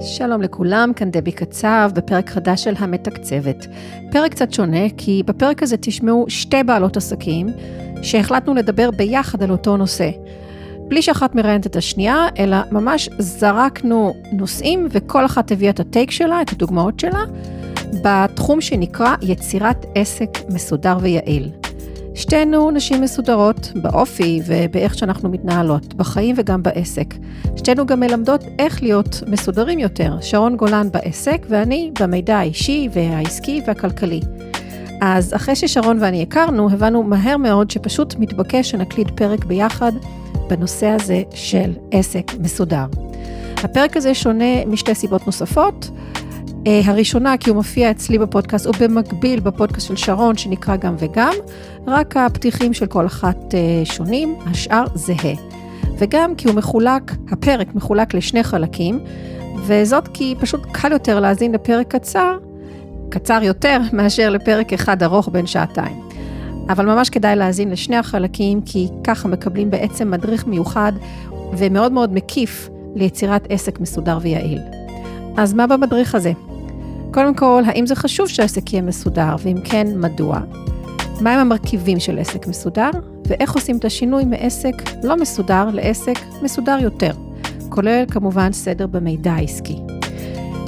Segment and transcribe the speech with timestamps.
[0.00, 3.66] שלום לכולם, כאן דבי קצב בפרק חדש של המתקצבת.
[4.12, 7.46] פרק קצת שונה, כי בפרק הזה תשמעו שתי בעלות עסקים
[8.02, 10.10] שהחלטנו לדבר ביחד על אותו נושא.
[10.88, 16.42] בלי שאחת מראיינת את השנייה, אלא ממש זרקנו נושאים וכל אחת הביאה את הטייק שלה,
[16.42, 17.22] את הדוגמאות שלה,
[18.04, 21.57] בתחום שנקרא יצירת עסק מסודר ויעיל.
[22.18, 27.14] שתינו נשים מסודרות באופי ובאיך שאנחנו מתנהלות, בחיים וגם בעסק.
[27.56, 34.20] שתינו גם מלמדות איך להיות מסודרים יותר, שרון גולן בעסק ואני במידע האישי והעסקי והכלכלי.
[35.00, 39.92] אז אחרי ששרון ואני הכרנו, הבנו מהר מאוד שפשוט מתבקש שנקליט פרק ביחד
[40.48, 42.86] בנושא הזה של עסק מסודר.
[43.64, 45.90] הפרק הזה שונה משתי סיבות נוספות.
[46.66, 51.32] אה, הראשונה, כי הוא מופיע אצלי בפודקאסט, ובמקביל בפודקאסט של שרון, שנקרא גם וגם,
[51.86, 55.34] רק הפתיחים של כל אחת אה, שונים, השאר זהה.
[55.98, 59.00] וגם כי הוא מחולק, הפרק מחולק לשני חלקים,
[59.66, 62.36] וזאת כי פשוט קל יותר להאזין לפרק קצר,
[63.08, 66.08] קצר יותר מאשר לפרק אחד ארוך בין שעתיים.
[66.68, 70.92] אבל ממש כדאי להאזין לשני החלקים, כי ככה מקבלים בעצם מדריך מיוחד
[71.52, 74.60] ומאוד מאוד מקיף ליצירת עסק מסודר ויעיל.
[75.38, 76.32] אז מה במדריך הזה?
[77.10, 80.40] קודם כל, האם זה חשוב שהעסק יהיה מסודר, ואם כן, מדוע?
[81.20, 82.90] מהם המרכיבים של עסק מסודר,
[83.26, 87.10] ואיך עושים את השינוי מעסק לא מסודר לעסק מסודר יותר,
[87.68, 89.78] כולל כמובן סדר במידע העסקי.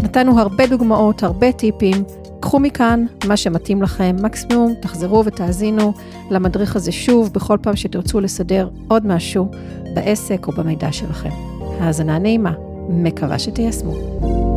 [0.02, 2.04] נתנו הרבה דוגמאות, הרבה טיפים,
[2.40, 5.92] קחו מכאן מה שמתאים לכם, מקסימום תחזרו ותאזינו
[6.30, 9.50] למדריך הזה שוב בכל פעם שתרצו לסדר עוד משהו
[9.94, 11.30] בעסק או במידע שלכם.
[11.80, 12.52] האזנה נעימה,
[12.88, 14.49] מקווה שתיישמו.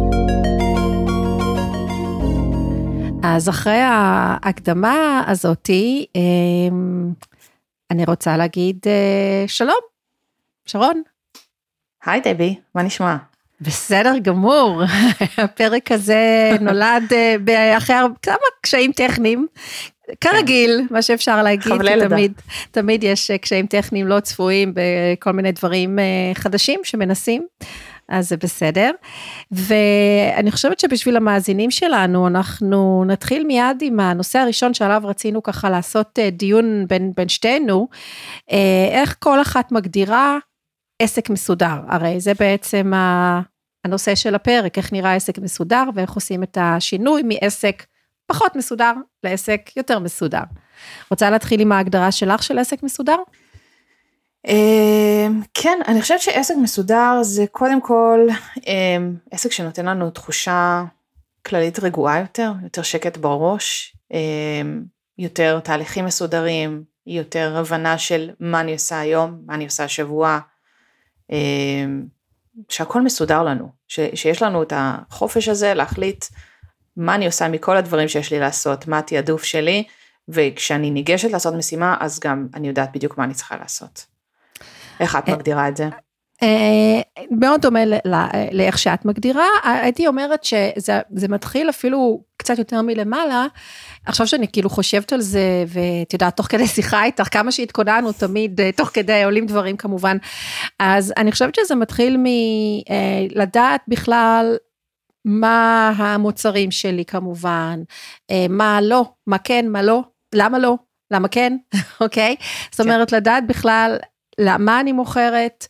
[3.24, 7.12] אז אחרי ההקדמה הזאתי, אמ,
[7.92, 9.80] אני רוצה להגיד אה, שלום,
[10.66, 11.02] שרון.
[12.06, 13.16] היי דבי, מה נשמע?
[13.62, 14.82] בסדר גמור,
[15.44, 17.14] הפרק הזה נולד
[17.50, 19.48] אה, אחרי כמה קשיים טכניים,
[20.22, 21.74] כרגיל, מה שאפשר להגיד,
[22.08, 22.34] תמיד,
[22.72, 26.00] תמיד יש אה, קשיים טכניים לא צפויים בכל מיני דברים
[26.34, 27.48] חדשים שמנסים.
[28.10, 28.92] אז זה בסדר.
[29.52, 36.20] ואני חושבת שבשביל המאזינים שלנו, אנחנו נתחיל מיד עם הנושא הראשון שעליו רצינו ככה לעשות
[36.20, 37.88] אה, דיון בין, בין שתינו,
[38.52, 40.38] אה, איך כל אחת מגדירה
[41.00, 41.80] עסק מסודר.
[41.88, 42.92] הרי זה בעצם
[43.86, 47.86] הנושא של הפרק, איך נראה עסק מסודר ואיך עושים את השינוי מעסק
[48.26, 48.94] פחות מסודר
[49.24, 50.44] לעסק יותר מסודר.
[51.12, 53.18] רוצה להתחיל עם ההגדרה שלך של עסק מסודר?
[54.48, 58.28] אמ, כן, אני חושבת שעסק מסודר זה קודם כל
[58.68, 60.84] אמ, עסק שנותן לנו תחושה
[61.46, 64.84] כללית רגועה יותר, יותר שקט בראש, אמ,
[65.18, 70.40] יותר תהליכים מסודרים, יותר הבנה של מה אני עושה היום, מה אני עושה השבוע,
[72.70, 76.26] שהכל מסודר לנו, שיש לנו את החופש הזה להחליט
[76.98, 79.84] מה אני עושה מכל הדברים שיש לי לעשות, מה התעדוף שלי,
[80.30, 84.13] וכשאני ניגשת לעשות משימה אז גם אני יודעת בדיוק מה אני צריכה לעשות.
[85.04, 85.90] איך את מגדירה את זה?
[86.44, 87.80] אה, מאוד דומה
[88.52, 93.46] לאיך שאת מגדירה, הייתי אומרת שזה מתחיל אפילו קצת יותר מלמעלה,
[94.06, 98.62] עכשיו שאני כאילו חושבת על זה, ואת יודעת, תוך כדי שיחה איתך, כמה שהתכוננו, תמיד,
[98.62, 100.18] אה, תוך כדי עולים דברים כמובן,
[100.80, 104.56] אז אני חושבת שזה מתחיל מלדעת אה, בכלל
[105.26, 107.80] מה המוצרים שלי כמובן,
[108.50, 110.02] מה לא, מה כן, מה לא,
[110.36, 110.78] למה לא,
[111.12, 111.58] למה כן,
[112.02, 112.36] אוקיי?
[112.72, 112.92] זאת כן.
[112.92, 113.98] אומרת, לדעת בכלל
[114.40, 115.68] למה אני מוכרת,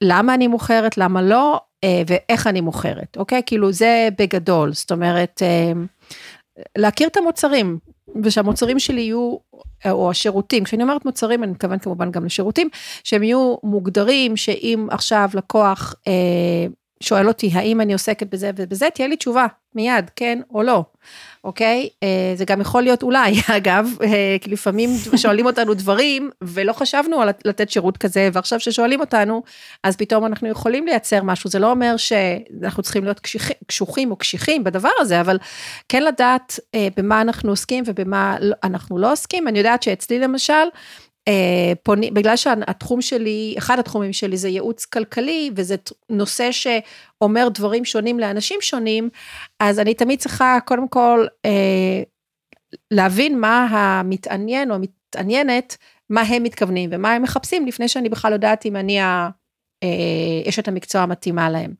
[0.00, 3.42] למה אני מוכרת, למה לא, אה, ואיך אני מוכרת, אוקיי?
[3.46, 5.72] כאילו זה בגדול, זאת אומרת, אה,
[6.78, 7.78] להכיר את המוצרים,
[8.24, 9.36] ושהמוצרים שלי יהיו,
[9.90, 12.68] או השירותים, כשאני אומרת מוצרים, אני מתכוונת כמובן גם לשירותים,
[13.04, 16.66] שהם יהיו מוגדרים, שאם עכשיו לקוח אה,
[17.00, 20.84] שואל אותי האם אני עוסקת בזה ובזה, תהיה לי תשובה מיד, כן או לא,
[21.44, 21.88] אוקיי?
[22.02, 27.20] אה, זה גם יכול להיות אולי, אגב, אה, כי לפעמים שואלים אותנו דברים ולא חשבנו
[27.20, 29.42] על לתת שירות כזה, ועכשיו ששואלים אותנו,
[29.82, 33.20] אז פתאום אנחנו יכולים לייצר משהו, זה לא אומר שאנחנו צריכים להיות
[33.66, 35.38] קשוחים או קשיחים בדבר הזה, אבל
[35.88, 39.48] כן לדעת אה, במה אנחנו עוסקים ובמה לא, אנחנו לא עוסקים.
[39.48, 40.52] אני יודעת שאצלי למשל,
[41.82, 45.76] פונים, בגלל שהתחום שלי, אחד התחומים שלי זה ייעוץ כלכלי, וזה
[46.10, 49.08] נושא שאומר דברים שונים לאנשים שונים,
[49.60, 52.02] אז אני תמיד צריכה קודם כל אה,
[52.90, 55.76] להבין מה המתעניין או המתעניינת,
[56.10, 59.28] מה הם מתכוונים ומה הם מחפשים, לפני שאני בכלל יודעת אם אני ה...
[59.82, 61.74] אה, אשת המקצוע המתאימה להם.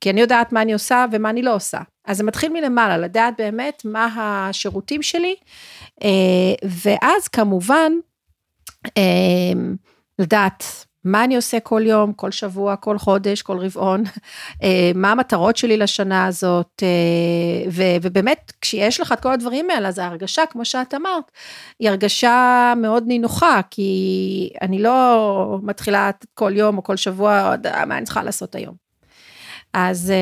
[0.00, 1.78] כי אני יודעת מה אני עושה ומה אני לא עושה.
[2.04, 5.34] אז זה מתחיל מלמעלה, לדעת באמת מה השירותים שלי,
[6.64, 7.92] ואז כמובן,
[10.18, 10.64] לדעת
[11.04, 14.02] מה אני עושה כל יום, כל שבוע, כל חודש, כל רבעון,
[14.62, 19.88] אה, מה המטרות שלי לשנה הזאת, אה, ו- ובאמת, כשיש לך את כל הדברים האלה,
[19.88, 21.30] אז ההרגשה, כמו שאת אמרת,
[21.80, 27.54] היא הרגשה מאוד נינוחה, כי אני לא מתחילה כל יום או כל שבוע,
[27.86, 28.74] מה אני צריכה לעשות היום.
[29.74, 30.12] אז,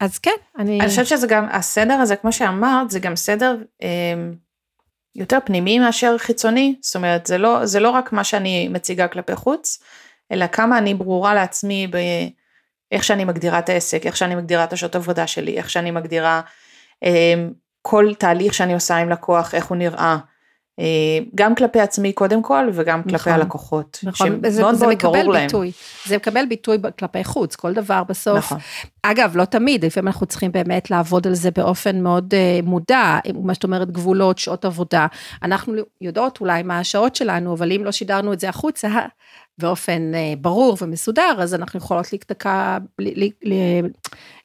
[0.00, 0.80] אז כן, אני...
[0.80, 3.56] אני חושבת שזה גם, הסדר הזה, כמו שאמרת, זה גם סדר
[5.14, 9.36] יותר פנימי מאשר חיצוני, זאת אומרת זה לא, זה לא רק מה שאני מציגה כלפי
[9.36, 9.82] חוץ,
[10.32, 14.96] אלא כמה אני ברורה לעצמי באיך שאני מגדירה את העסק, איך שאני מגדירה את השעות
[14.96, 16.40] עבודה שלי, איך שאני מגדירה
[17.04, 17.34] אה,
[17.82, 20.16] כל תהליך שאני עושה עם לקוח, איך הוא נראה.
[20.78, 20.84] אה,
[21.34, 25.32] גם כלפי עצמי קודם כל וגם כלפי נכון, הלקוחות, נכון, זה, מאוד זה מאוד ברור
[25.32, 25.72] ביטוי, להם.
[26.06, 28.38] זה מקבל ביטוי כלפי חוץ, כל דבר בסוף.
[28.38, 28.58] נכון.
[29.02, 33.54] אגב, לא תמיד, לפעמים אנחנו צריכים באמת לעבוד על זה באופן מאוד uh, מודע, מה
[33.54, 35.06] שאת אומרת גבולות, שעות עבודה.
[35.42, 38.88] אנחנו יודעות אולי מה השעות שלנו, אבל אם לא שידרנו את זה החוצה,
[39.58, 42.06] באופן אה, ברור ומסודר, אז אנחנו יכולות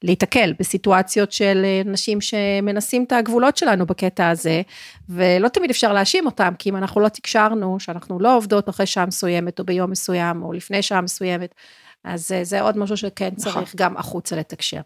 [0.03, 4.61] להיתקל בסיטואציות של אה, נשים שמנסים את הגבולות שלנו בקטע הזה,
[5.09, 9.05] ולא תמיד אפשר להאשים אותם, כי אם אנחנו לא תקשרנו, שאנחנו לא עובדות אחרי שעה
[9.05, 11.55] מסוימת, או ביום מסוים, או לפני שעה מסוימת,
[12.03, 13.65] אז אה, זה עוד משהו שכן צריך נכון.
[13.75, 14.81] גם החוצה לתקשר.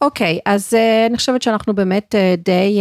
[0.00, 0.74] אוקיי, אז
[1.06, 2.80] אני חושבת שאנחנו באמת די...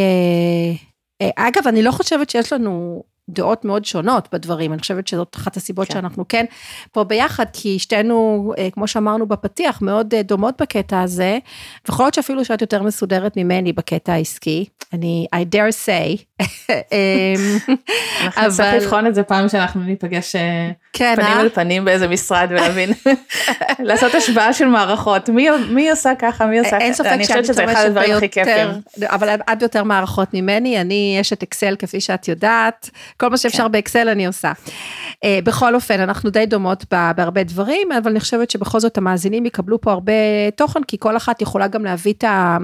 [1.36, 5.88] אגב, אני לא חושבת שיש לנו דעות מאוד שונות בדברים, אני חושבת שזאת אחת הסיבות
[5.88, 5.94] כן.
[5.94, 6.46] שאנחנו כן
[6.92, 11.38] פה ביחד, כי שתינו, אה, כמו שאמרנו בפתיח, מאוד אה, דומות בקטע הזה,
[11.88, 16.24] ויכול להיות שאפילו שאת יותר מסודרת ממני בקטע העסקי, אני, I dare say.
[16.72, 17.76] אמ,
[18.22, 22.48] אנחנו נצטרך לבחון את זה פעם שאנחנו ניפגש אה, כן, פנים אל פנים באיזה משרד
[22.50, 22.90] ולהבין,
[23.88, 27.46] לעשות השוואה של מערכות, מי, מי עושה ככה, מי עושה ככה, אין ספק שאני חושבת
[27.46, 28.68] שזה אחד הדברים הכי כיפים.
[29.04, 32.90] אבל את יותר מערכות ממני, אני יש את אקסל כפי שאת יודעת.
[33.18, 33.72] כל מה שאפשר כן.
[33.72, 34.52] באקסל אני עושה.
[34.52, 39.82] Uh, בכל אופן, אנחנו די דומות בהרבה דברים, אבל אני חושבת שבכל זאת המאזינים יקבלו
[39.82, 40.14] פה הרבה
[40.56, 42.58] תוכן, כי כל אחת יכולה גם להביא את ה...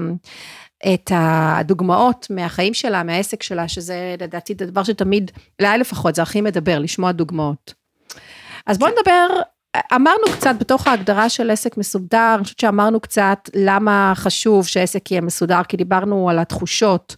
[0.94, 5.30] את הדוגמאות מהחיים שלה, מהעסק שלה, שזה לדעתי דבר שתמיד,
[5.60, 7.81] אליי לפחות, זה הכי מדבר, לשמוע דוגמאות.
[8.66, 8.96] אז בואו כן.
[8.98, 9.40] נדבר,
[9.94, 15.20] אמרנו קצת בתוך ההגדרה של עסק מסודר, אני חושבת שאמרנו קצת למה חשוב שעסק יהיה
[15.20, 17.16] מסודר, כי דיברנו על התחושות,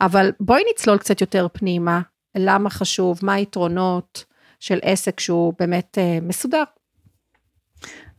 [0.00, 2.00] אבל בואי נצלול קצת יותר פנימה,
[2.34, 4.24] למה חשוב, מה היתרונות
[4.60, 6.62] של עסק שהוא באמת אה, מסודר.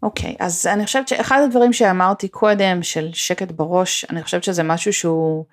[0.03, 4.63] אוקיי, okay, אז אני חושבת שאחד הדברים שאמרתי קודם, של שקט בראש, אני חושבת שזה
[4.63, 5.45] משהו שהוא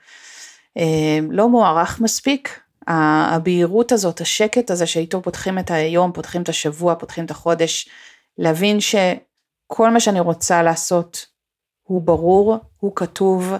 [0.78, 2.60] אה, לא מוערך מספיק.
[2.90, 7.88] הבהירות הזאת, השקט הזה שאיתו פותחים את היום, פותחים את השבוע, פותחים את החודש,
[8.38, 11.26] להבין שכל מה שאני רוצה לעשות
[11.82, 13.52] הוא ברור, הוא כתוב,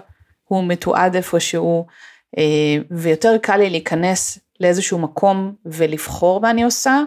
[0.43, 1.85] הוא מתועד איפשהו,
[2.37, 2.43] אה,
[2.91, 6.99] ויותר קל לי להיכנס לאיזשהו מקום ולבחור מה אני עושה,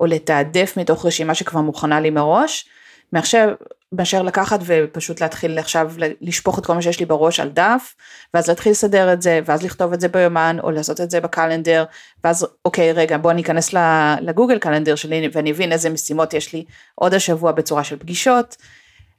[0.00, 2.68] או לתעדף מתוך רשימה שכבר מוכנה לי מראש,
[3.12, 3.54] מאשר,
[3.92, 7.94] מאשר לקחת ופשוט להתחיל עכשיו לשפוך את כל מה שיש לי בראש על דף,
[8.34, 11.84] ואז להתחיל לסדר את זה, ואז לכתוב את זה ביומן, או לעשות את זה בקלנדר,
[12.24, 13.74] ואז אוקיי רגע בוא אני אכנס
[14.20, 16.64] לגוגל קלנדר שלי ואני אבין איזה משימות יש לי
[16.94, 18.56] עוד השבוע בצורה של פגישות.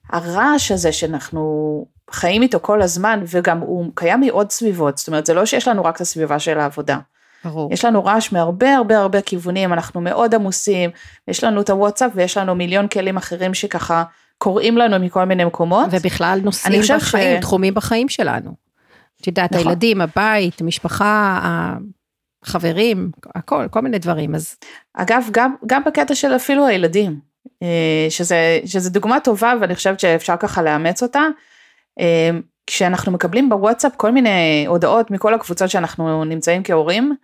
[0.10, 5.34] הרעש הזה שאנחנו חיים איתו כל הזמן, וגם הוא קיים מעוד סביבות, זאת אומרת זה
[5.34, 6.98] לא שיש לנו רק את הסביבה של העבודה.
[7.46, 7.74] ברור.
[7.74, 10.90] יש לנו רעש מהרבה הרבה הרבה כיוונים, אנחנו מאוד עמוסים,
[11.28, 14.04] יש לנו את הוואטסאפ ויש לנו מיליון כלים אחרים שככה
[14.42, 15.88] קוראים לנו מכל מיני מקומות.
[15.92, 17.42] ובכלל נושאים בחיים, ש...
[17.42, 18.52] תחומים בחיים שלנו.
[19.22, 19.68] את יודעת, נכון.
[19.68, 21.40] הילדים, הבית, המשפחה,
[22.44, 24.56] החברים, הכל, כל מיני דברים, אז...
[24.94, 27.20] אגב, גם, גם בקטע של אפילו הילדים,
[27.64, 31.24] אה, שזה, שזה דוגמה טובה ואני חושבת שאפשר ככה לאמץ אותה.
[32.00, 32.30] אה,
[32.68, 37.16] כשאנחנו מקבלים בוואטסאפ כל מיני הודעות מכל הקבוצות שאנחנו נמצאים כהורים,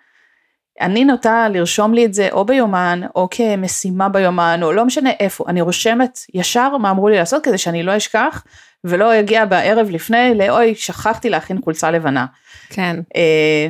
[0.82, 5.46] אני נוטה לרשום לי את זה או ביומן או כמשימה ביומן או לא משנה איפה,
[5.48, 8.44] אני רושמת ישר מה אמרו לי לעשות כדי שאני לא אשכח
[8.84, 12.26] ולא אגיע בערב לפני לאוי שכחתי להכין חולצה לבנה.
[12.70, 13.00] כן.
[13.16, 13.68] אה,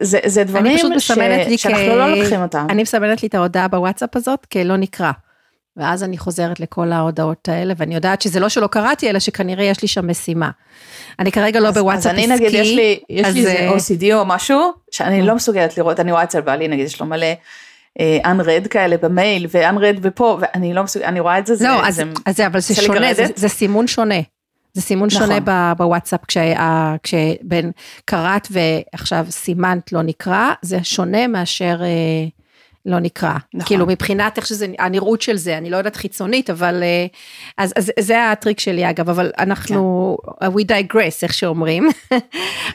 [0.00, 1.06] זה, זה דברים ש...
[1.56, 1.88] שאנחנו כ...
[1.88, 2.66] לא לוקחים אותם.
[2.70, 5.10] אני מסמנת לי את ההודעה בוואטסאפ הזאת כלא נקרא.
[5.76, 9.82] ואז אני חוזרת לכל ההודעות האלה, ואני יודעת שזה לא שלא קראתי, אלא שכנראה יש
[9.82, 10.50] לי שם משימה.
[11.18, 12.24] אני כרגע לא בוואטסאפ עסקי.
[12.24, 15.78] אז אני נגיד, יש לי, יש לי איזה אה, OCD או משהו, שאני לא מסוגלת
[15.78, 17.26] לראות, אני רואה אצל בעלי, נגיד, יש לו מלא
[18.00, 21.88] אה, unread כאלה במייל, ו-unread ופה, ואני לא מסוגלת, אני רואה את זה, לא, זה,
[21.88, 24.20] אז, זה, אז אבל זה שונה, זה, זה סימון שונה.
[24.72, 25.26] זה סימון נכון.
[25.26, 26.20] שונה בוואטסאפ,
[27.02, 27.70] כשבין
[28.04, 31.82] קראת ועכשיו סימנת לא נקרא, זה שונה מאשר...
[31.82, 32.35] אה,
[32.86, 33.32] לא נקרא.
[33.54, 33.66] נכון.
[33.66, 37.06] כאילו מבחינת איך שזה, הנראות של זה, אני לא יודעת חיצונית, אבל, אה,
[37.58, 40.46] אז, אז זה הטריק שלי אגב, אבל אנחנו, כן.
[40.46, 42.18] we digress, איך שאומרים, כן.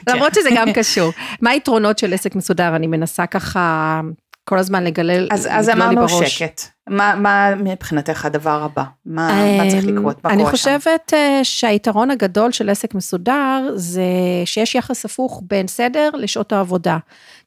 [0.08, 1.12] למרות שזה גם קשור.
[1.40, 2.76] מה היתרונות של עסק מסודר?
[2.76, 4.00] אני מנסה ככה,
[4.44, 6.60] כל הזמן לגלל, אז, אז אמרנו שקט.
[6.88, 8.84] מה, מה מבחינתך הדבר הבא?
[9.06, 10.24] מה, מה צריך לקרות?
[10.24, 10.78] מה אני קורה שם?
[10.78, 14.02] חושבת אה, שהיתרון הגדול של עסק מסודר זה
[14.44, 16.98] שיש יחס הפוך בין סדר לשעות העבודה.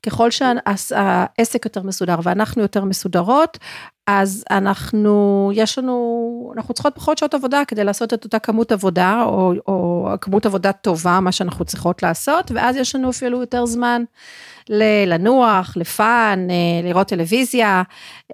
[0.05, 3.57] ככל שהעסק יותר מסודר ואנחנו יותר מסודרות,
[4.07, 9.23] אז אנחנו, יש לנו, אנחנו צריכות פחות שעות עבודה כדי לעשות את אותה כמות עבודה,
[9.25, 14.03] או, או כמות עבודה טובה, מה שאנחנו צריכות לעשות, ואז יש לנו אפילו יותר זמן
[15.07, 17.83] לנוח, לפאן, אה, לראות טלוויזיה,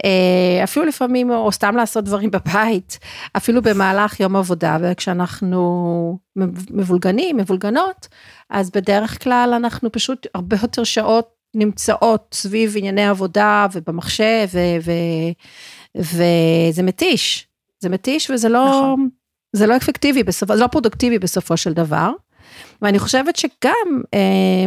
[0.05, 2.99] אה, אפילו לפעמים, או סתם לעשות דברים בבית,
[3.37, 6.19] אפילו במהלך יום עבודה, וכשאנחנו
[6.71, 8.07] מבולגנים, מבולגנות,
[8.49, 15.31] אז בדרך כלל אנחנו פשוט הרבה יותר שעות נמצאות סביב ענייני עבודה ובמחשב, ו- ו-
[15.95, 17.47] וזה מתיש,
[17.79, 19.09] זה מתיש וזה לא, נכון.
[19.53, 22.11] זה לא אפקטיבי, בסופו, זה לא פרודוקטיבי בסופו של דבר.
[22.81, 24.65] ואני חושבת שגם, אה,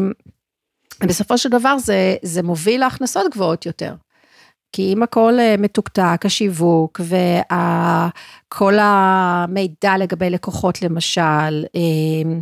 [1.03, 3.95] בסופו של דבר זה, זה מוביל להכנסות גבוהות יותר.
[4.73, 12.41] כי אם הכל אה, מתוקתק, השיווק וכל המידע לגבי לקוחות למשל, אה,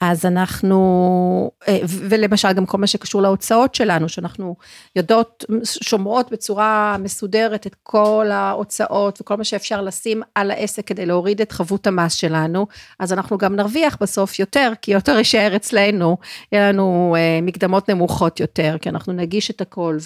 [0.00, 4.56] אז אנחנו, אה, ולמשל גם כל מה שקשור להוצאות שלנו, שאנחנו
[4.96, 11.40] יודעות, שומרות בצורה מסודרת את כל ההוצאות וכל מה שאפשר לשים על העסק כדי להוריד
[11.40, 12.66] את חבות המס שלנו,
[12.98, 16.16] אז אנחנו גם נרוויח בסוף יותר, כי יותר יישאר אצלנו,
[16.52, 19.98] יהיה לנו אה, מקדמות נמוכות יותר, כי אנחנו נגיש את הכל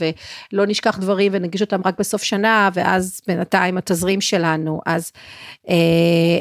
[0.52, 5.12] ולא נשכח דברים ונגיש אותם רק בסוף שנה, ואז בינתיים התזרים שלנו, אז...
[5.68, 5.74] אה,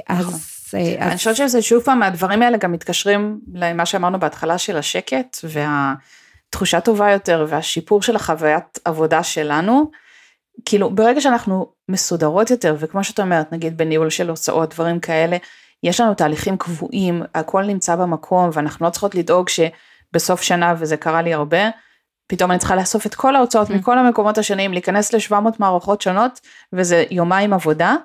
[0.10, 0.40] אז נכון.
[0.76, 1.08] אז...
[1.08, 6.82] אני חושבת שזה שוב פעם, הדברים האלה גם מתקשרים למה שאמרנו בהתחלה של השקט, והתחושה
[6.82, 9.92] טובה יותר, והשיפור של החוויית עבודה שלנו.
[10.66, 15.38] כאילו, ברגע שאנחנו מסודרות יותר, וכמו שאת אומרת, נגיד בניהול של הוצאות, דברים כאלה,
[15.84, 21.22] יש לנו תהליכים קבועים, הכל נמצא במקום, ואנחנו לא צריכות לדאוג שבסוף שנה, וזה קרה
[21.22, 21.70] לי הרבה,
[22.28, 23.74] פתאום אני צריכה לאסוף את כל ההוצאות mm.
[23.74, 26.40] מכל המקומות השונים, להיכנס ל-700 מערכות שונות,
[26.74, 27.96] וזה יומיים עבודה.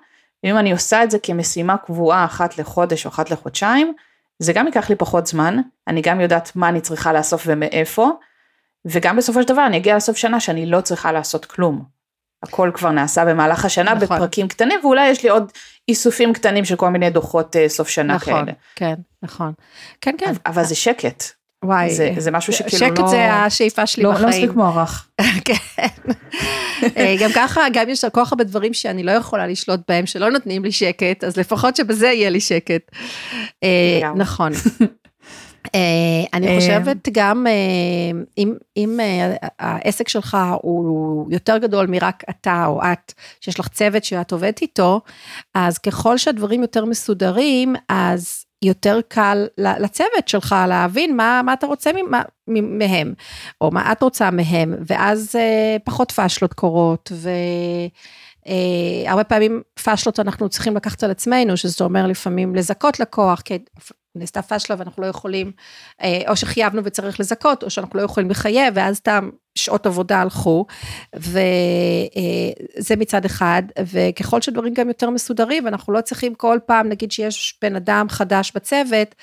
[0.45, 3.95] ואם אני עושה את זה כמשימה קבועה אחת לחודש או אחת לחודשיים,
[4.38, 8.11] זה גם ייקח לי פחות זמן, אני גם יודעת מה אני צריכה לאסוף ומאיפה,
[8.85, 11.85] וגם בסופו של דבר אני אגיע לסוף שנה שאני לא צריכה לעשות כלום.
[12.42, 14.16] הכל כבר נעשה במהלך השנה נכון.
[14.16, 15.52] בפרקים קטנים, ואולי יש לי עוד
[15.88, 18.52] איסופים קטנים של כל מיני דוחות אה, סוף שנה נכון, כאלה.
[18.75, 19.52] כן, נכון.
[20.00, 20.33] כן, כן.
[20.47, 21.38] אבל זה שקט.
[21.64, 23.06] וואי, זה, זה משהו שכאילו שקט לא...
[23.06, 24.24] שקט זה השאיפה שלי לא, בחיים.
[24.24, 25.08] לא מספיק מוערך.
[25.44, 25.54] כן.
[26.96, 30.30] אה, גם ככה, גם יש כל כך הרבה דברים שאני לא יכולה לשלוט בהם, שלא
[30.30, 32.90] נותנים לי שקט, אז לפחות שבזה יהיה לי שקט.
[33.62, 34.52] אה, נכון.
[35.74, 37.46] אה, אני חושבת גם,
[38.38, 39.00] אם, אם
[39.58, 45.00] העסק שלך הוא יותר גדול מרק אתה או את, שיש לך צוות שאת עובדת איתו,
[45.54, 51.90] אז ככל שהדברים יותר מסודרים, אז יותר קל לצוות שלך להבין מה, מה אתה רוצה
[52.48, 53.14] מהם,
[53.60, 57.28] או מה את רוצה מהם, ואז אה, פחות פאשלות קורות, והרבה
[58.49, 63.59] אה, פעמים פאשלות אנחנו צריכים לקחת על עצמנו, שזה אומר לפעמים לזכות לקוח, כי
[64.14, 65.52] נעשתה פאשלה ואנחנו לא יכולים,
[66.02, 70.67] אה, או שחייבנו וצריך לזכות, או שאנחנו לא יכולים לחייב, ואז סתם שעות עבודה הלכו,
[71.17, 71.40] וזה
[72.90, 77.59] אה, מצד אחד, וככל שדברים גם יותר מסודרים, ואנחנו לא צריכים כל פעם, נגיד שיש
[77.62, 79.14] בן אדם חדש בצוות,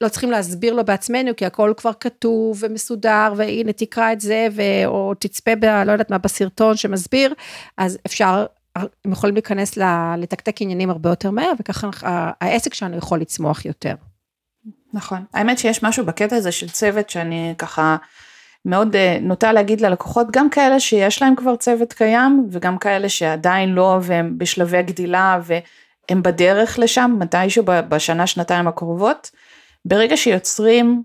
[0.00, 4.62] לא צריכים להסביר לו בעצמנו, כי הכל כבר כתוב ומסודר, והנה תקרא את זה, ו...
[4.86, 5.64] או תצפה ב...
[5.64, 7.34] לא יודעת מה, בסרטון שמסביר,
[7.78, 9.76] אז אפשר, הם יכולים להיכנס
[10.18, 11.90] לתקתק עניינים הרבה יותר מהר, וככה
[12.40, 13.94] העסק שלנו יכול לצמוח יותר.
[14.92, 15.24] נכון.
[15.34, 17.96] האמת שיש משהו בקטע הזה של צוות שאני ככה
[18.64, 23.68] מאוד אה, נוטה להגיד ללקוחות, גם כאלה שיש להם כבר צוות קיים, וגם כאלה שעדיין
[23.68, 29.30] לא, והם בשלבי גדילה, והם בדרך לשם, מתישהו בשנה, שנתיים הקרובות.
[29.84, 31.02] ברגע שיוצרים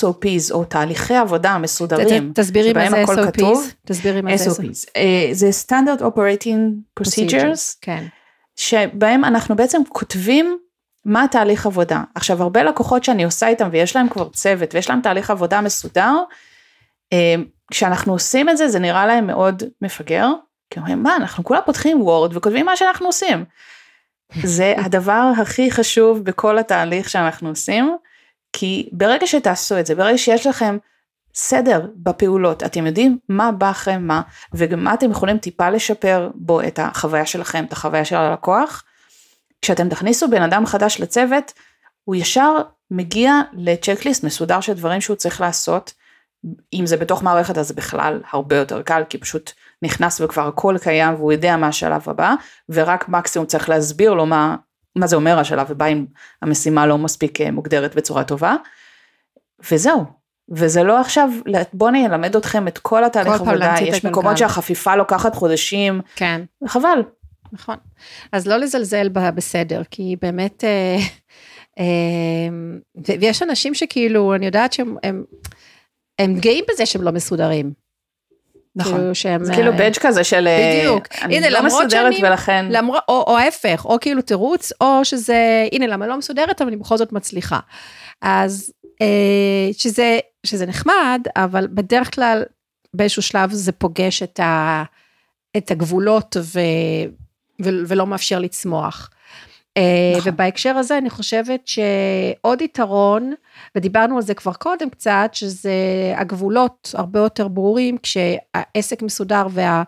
[0.00, 5.28] SOPs או תהליכי עבודה מסודרים, תסבירי מה זה SOPs, כתוב, תסבירי מה זה SOPs, אה,
[5.32, 8.04] זה Standard Operating Procedures, כן.
[8.56, 10.58] שבהם אנחנו בעצם כותבים
[11.04, 12.02] מה התהליך עבודה.
[12.14, 16.14] עכשיו הרבה לקוחות שאני עושה איתם ויש להם כבר צוות ויש להם תהליך עבודה מסודר,
[17.12, 17.34] אה,
[17.70, 20.28] כשאנחנו עושים את זה זה נראה להם מאוד מפגר,
[20.70, 23.44] כי אומרים מה אנחנו כולה פותחים וורד וכותבים מה שאנחנו עושים.
[24.42, 27.96] זה הדבר הכי חשוב בכל התהליך שאנחנו עושים,
[28.52, 30.78] כי ברגע שתעשו את זה, ברגע שיש לכם
[31.34, 34.22] סדר בפעולות, אתם יודעים מה בא אחרי מה,
[34.54, 38.84] וגם מה אתם יכולים טיפה לשפר בו את החוויה שלכם, את החוויה של הלקוח,
[39.62, 41.52] כשאתם תכניסו בן אדם חדש לצוות,
[42.04, 42.56] הוא ישר
[42.90, 45.92] מגיע לצ'קליסט מסודר של דברים שהוא צריך לעשות.
[46.72, 51.14] אם זה בתוך מערכת אז בכלל הרבה יותר קל, כי פשוט נכנס וכבר הכל קיים
[51.14, 52.34] והוא יודע מה השלב הבא,
[52.68, 54.56] ורק מקסימום צריך להסביר לו מה,
[54.96, 56.06] מה זה אומר השלב הבא אם
[56.42, 58.56] המשימה לא מספיק אה, מוגדרת בצורה טובה.
[59.70, 60.04] וזהו,
[60.50, 61.30] וזה לא עכשיו,
[61.72, 64.48] בואו נלמד אתכם את כל התהליך עבודה, יש מקומות הגלגל.
[64.48, 66.42] שהחפיפה לוקחת חודשים, כן.
[66.66, 67.02] חבל.
[67.52, 67.76] נכון.
[68.32, 70.96] אז לא לזלזל בסדר, כי באמת, אה,
[71.78, 72.48] אה,
[73.20, 75.24] ויש אנשים שכאילו, אני יודעת שהם הם,
[76.18, 77.81] הם גאים בזה שהם לא מסודרים.
[78.76, 78.94] נכון.
[78.94, 79.44] כאילו שהם...
[79.44, 81.06] זה כאילו אה, בדג' כזה של, אה, בדיוק.
[81.22, 85.66] אני הנה, לא מסודרת שאני- ולכן, למרות, או, או ההפך, או כאילו תירוץ, או שזה,
[85.72, 87.58] הנה, למה לא מסודרת, אבל אני בכל זאת מצליחה.
[88.22, 89.06] אז אה,
[89.72, 92.42] שזה, שזה נחמד, אבל בדרך כלל
[92.94, 94.82] באיזשהו שלב זה פוגש את, ה,
[95.56, 96.60] את הגבולות ו,
[97.64, 99.10] ו, ולא מאפשר לצמוח.
[99.76, 99.82] אה,
[100.16, 100.32] נכון.
[100.32, 103.32] ובהקשר הזה אני חושבת שעוד יתרון,
[103.74, 105.72] ודיברנו על זה כבר קודם קצת, שזה
[106.16, 109.82] הגבולות הרבה יותר ברורים כשהעסק מסודר וה...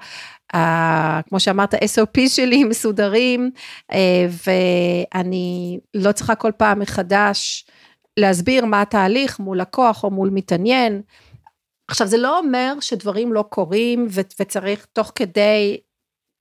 [0.55, 3.51] ה- כמו שאמרת, SOP שלי מסודרים,
[3.93, 7.67] אה, ואני לא צריכה כל פעם מחדש
[8.17, 11.03] להסביר מה התהליך מול לקוח או מול מתעניין.
[11.89, 15.79] עכשיו, זה לא אומר שדברים לא קורים ו- וצריך תוך כדי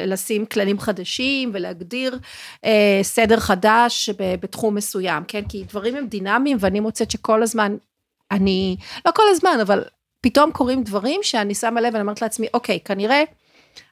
[0.05, 2.19] לשים כללים חדשים ולהגדיר
[2.65, 5.41] אה, סדר חדש ב- בתחום מסוים, כן?
[5.49, 7.75] כי דברים הם דינמיים ואני מוצאת שכל הזמן,
[8.31, 9.83] אני, לא כל הזמן, אבל
[10.21, 13.23] פתאום קורים דברים שאני שמה לב ואני אומרת לעצמי, אוקיי, כנראה,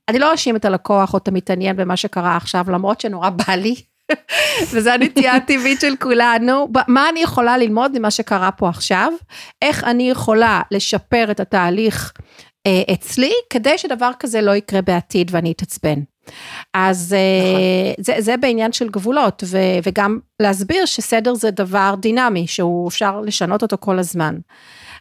[0.07, 3.75] אני לא אאשים את הלקוח או את המתעניין במה שקרה עכשיו, למרות שנורא בא לי,
[4.71, 9.13] וזו הנטייה הטבעית של כולנו, מה אני יכולה ללמוד ממה שקרה פה עכשיו,
[9.61, 12.13] איך אני יכולה לשפר את התהליך
[12.93, 15.99] אצלי, כדי שדבר כזה לא יקרה בעתיד ואני אתעצבן.
[16.73, 22.89] אז אה, זה, זה בעניין של גבולות, ו, וגם להסביר שסדר זה דבר דינמי, שהוא
[22.89, 24.37] אפשר לשנות אותו כל הזמן.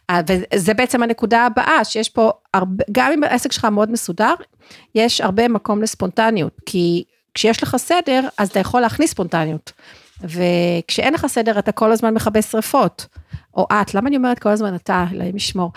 [0.09, 4.33] אה, וזה בעצם הנקודה הבאה, שיש פה הרבה, גם אם העסק שלך מאוד מסודר,
[4.95, 7.03] יש הרבה מקום לספונטניות, כי
[7.33, 9.71] כשיש לך סדר, אז אתה יכול להכניס ספונטניות.
[10.23, 13.07] וכשאין לך סדר, אתה כל הזמן מכבה שריפות.
[13.57, 15.71] או את, למה אני אומרת כל הזמן אתה, אלוהים ישמור.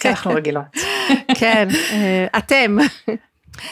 [0.00, 0.64] כי אנחנו רגילות.
[1.40, 2.76] כן, אה, אתם.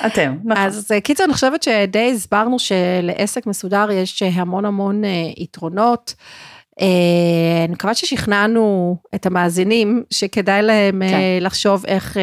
[0.06, 0.64] אתם, נכון.
[0.64, 6.14] אז אה, קיצר, אני חושבת שדי הסברנו שלעסק מסודר יש המון המון אה, יתרונות.
[7.64, 11.20] אני מקווה ששכנענו את המאזינים שכדאי להם כן.
[11.40, 12.16] לחשוב איך,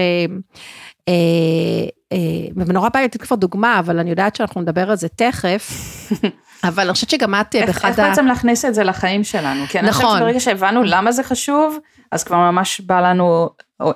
[2.56, 5.72] ונורא לתת כבר דוגמה, אבל אני יודעת שאנחנו נדבר על זה תכף,
[6.68, 8.10] אבל אני חושבת שגם את אה, איך באחד איך ה...
[8.10, 9.66] בעצם להכניס את זה לחיים שלנו?
[9.70, 10.20] כי אני חושבת נכון.
[10.20, 11.78] שברגע שהבנו למה זה חשוב,
[12.12, 13.50] אז כבר ממש בא לנו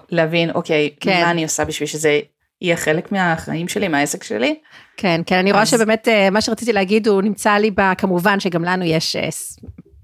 [0.10, 1.22] להבין, אוקיי, כן.
[1.24, 2.20] מה אני עושה בשביל שזה
[2.62, 4.56] יהיה חלק מהחיים שלי, מהעסק שלי?
[4.98, 7.94] כן, כן, אני רואה אז- שבאמת אה, מה שרציתי להגיד הוא נמצא לי ב...
[7.98, 9.30] כמובן שגם לנו יש אה,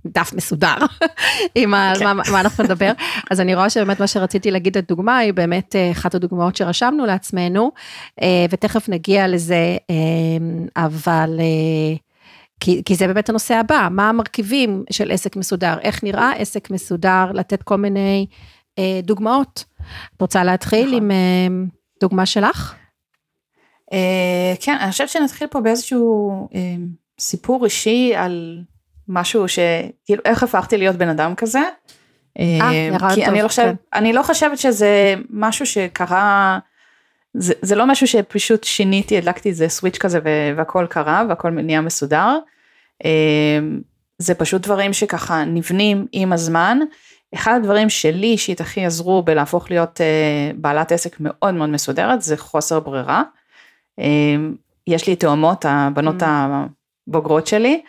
[0.06, 0.75] דף מסודר
[1.56, 2.04] עם ה- כן.
[2.06, 2.91] מה, מה אנחנו נדבר,
[3.32, 7.71] אז אני רואה שבאמת מה שרציתי להגיד הדוגמה היא באמת אחת הדוגמאות שרשמנו לעצמנו,
[8.49, 9.78] ותכף נגיע לזה,
[10.78, 11.39] אבל...
[12.69, 16.69] אה, כי, כי זה באמת הנושא הבא, מה המרכיבים של עסק מסודר, איך נראה עסק
[16.69, 18.28] מסודר, לתת כל מיני
[18.80, 19.63] אה, דוגמאות.
[20.15, 20.97] את רוצה להתחיל נכון.
[20.97, 21.47] עם אה,
[22.01, 22.75] דוגמה שלך?
[23.93, 26.75] אה, כן, אני חושבת שנתחיל פה באיזשהו אה,
[27.19, 28.60] סיפור אישי על
[29.08, 29.60] משהו ש...
[30.06, 31.62] כאילו, איך הפכתי להיות בן אדם כזה.
[32.39, 33.75] אה, רעיון כי טוב, אני לא, חושב, כן.
[33.93, 36.60] אני לא חושבת שזה משהו שקרה,
[37.34, 40.19] זה, זה לא משהו שפשוט שיניתי, הדלקתי איזה סוויץ' כזה
[40.58, 42.39] והכל קרה והכל נהיה מסודר.
[43.05, 43.60] אה,
[44.17, 46.79] זה פשוט דברים שככה נבנים עם הזמן.
[47.34, 52.38] אחד הדברים שלי אישית הכי עזרו בלהפוך להיות אה, בעלת עסק מאוד מאוד מסודרת זה
[52.38, 53.23] חוסר ברירה.
[53.99, 54.36] אה,
[54.88, 56.25] יש לי תאומות, הבנות Mm.
[57.08, 57.81] הבוגרות שלי,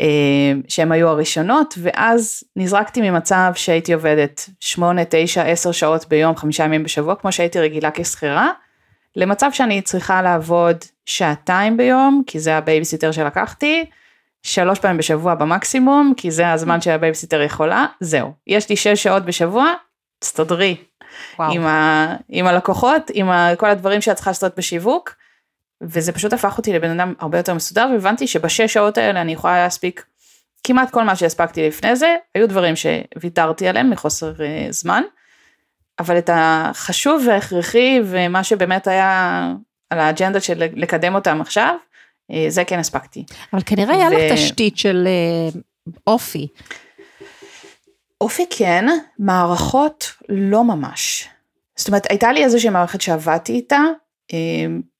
[0.00, 6.64] אה, שהן היו הראשונות, ואז נזרקתי ממצב שהייתי עובדת 8, 9, 10 שעות ביום, חמישה
[6.64, 8.50] ימים בשבוע, כמו שהייתי רגילה כשכירה,
[9.16, 10.76] למצב שאני צריכה לעבוד
[11.06, 13.84] שעתיים ביום, כי זה הבייביסיטר שלקחתי,
[14.42, 18.32] שלוש פעמים בשבוע במקסימום, כי זה הזמן שהבייביסיטר יכולה, זהו.
[18.46, 19.72] יש לי שש שעות בשבוע,
[20.18, 20.76] תסתדרי
[21.38, 21.52] וואו.
[21.52, 25.14] עם, ה, עם הלקוחות, עם ה, כל הדברים שאת צריכה לעשות בשיווק,
[25.82, 29.62] וזה פשוט הפך אותי לבן אדם הרבה יותר מסודר, והבנתי שבשש שעות האלה אני יכולה
[29.62, 30.04] להספיק
[30.64, 35.02] כמעט כל מה שהספקתי לפני זה, היו דברים שוויתרתי עליהם מחוסר uh, זמן,
[35.98, 39.52] אבל את החשוב וההכרחי ומה שבאמת היה
[39.90, 41.74] על האג'נדה של לקדם אותם עכשיו,
[42.48, 43.24] זה כן הספקתי.
[43.52, 45.60] אבל כנראה היה ו- לך תשתית של אה,
[46.06, 46.48] אופי.
[48.20, 48.86] אופי כן,
[49.18, 51.28] מערכות לא ממש.
[51.76, 53.80] זאת אומרת, הייתה לי איזושהי מערכת שעבדתי איתה,
[54.32, 54.38] אה,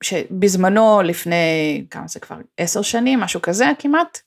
[0.03, 4.19] שבזמנו לפני, כמה זה כבר, עשר שנים, משהו כזה כמעט.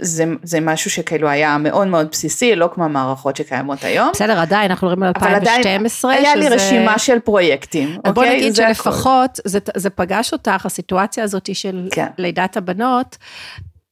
[0.00, 4.08] אה, זה, זה משהו שכאילו היה מאוד מאוד בסיסי, לא כמו המערכות שקיימות היום.
[4.12, 8.12] בסדר, עדיין, אנחנו מדברים על אבל עדיין 2012, היה לי שזה- רשימה של פרויקטים, אוקיי?
[8.12, 8.74] בוא נגיד הכל.
[8.74, 12.06] שלפחות זה, זה פגש אותך, הסיטואציה הזאת של כן.
[12.18, 13.16] לידת הבנות,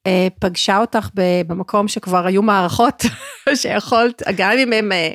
[0.06, 1.08] אה, פגשה אותך
[1.48, 3.02] במקום שכבר היו מערכות
[3.54, 5.08] שיכולת, גם אם הם, אה,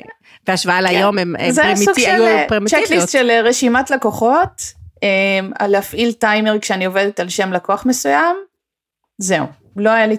[0.46, 0.82] בהשוואה כן.
[0.82, 2.64] להיום, הם פרימיטי, היו פרימיטיביות.
[2.66, 4.62] זה סוג של צ'קליסט של רשימת לקוחות,
[5.68, 8.36] להפעיל טיימר כשאני עובדת על שם לקוח מסוים,
[9.18, 9.46] זהו.
[9.76, 10.16] לא היה לי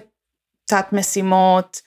[0.66, 1.80] תת משימות,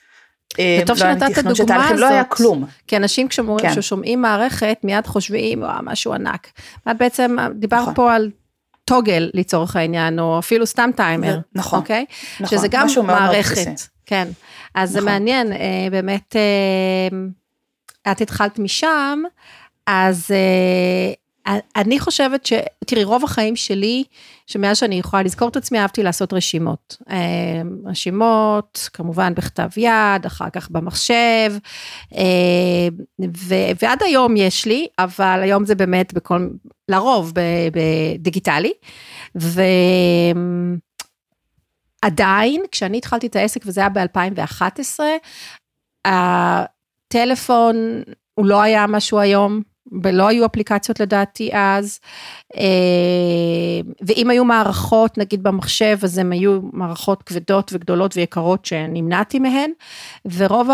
[0.54, 2.66] וטוב לא שנתת את הדוגמה הזאת, לא היה כלום.
[2.88, 3.74] כי אנשים כשאומרים, כן.
[3.74, 6.48] ששומעים מערכת, מיד חושבים, וואו, משהו ענק.
[6.92, 7.94] את בעצם דיברת נכון.
[7.94, 8.32] פה על
[8.86, 12.06] טוגל לצורך העניין, או אפילו סתם טיימר, נכון, אוקיי?
[12.40, 14.28] נכון, שזה גם מערכת, מאוד כן.
[14.76, 15.02] אז נכון.
[15.02, 19.20] זה מעניין, אה, באמת, אה, את התחלת משם,
[19.88, 21.14] אז אה,
[21.76, 22.54] אני חושבת ש...
[22.86, 24.04] תראי, רוב החיים שלי,
[24.48, 26.98] שמאז שאני יכולה לזכור את עצמי, אהבתי לעשות רשימות.
[27.10, 31.54] אה, רשימות, כמובן בכתב יד, אחר כך במחשב,
[32.16, 32.88] אה,
[33.38, 33.56] ו...
[33.82, 36.48] ועד היום יש לי, אבל היום זה באמת בכל,
[36.90, 37.34] לרוב
[37.74, 38.74] בדיגיטלי.
[42.04, 45.00] ועדיין, כשאני התחלתי את העסק, וזה היה ב-2011,
[46.06, 47.76] הטלפון
[48.36, 49.62] הוא לא היה משהו היום,
[50.04, 52.00] ולא היו אפליקציות לדעתי אז,
[52.58, 59.72] אה, ואם היו מערכות נגיד במחשב אז הן היו מערכות כבדות וגדולות ויקרות שנמנעתי מהן,
[60.26, 60.70] ורוב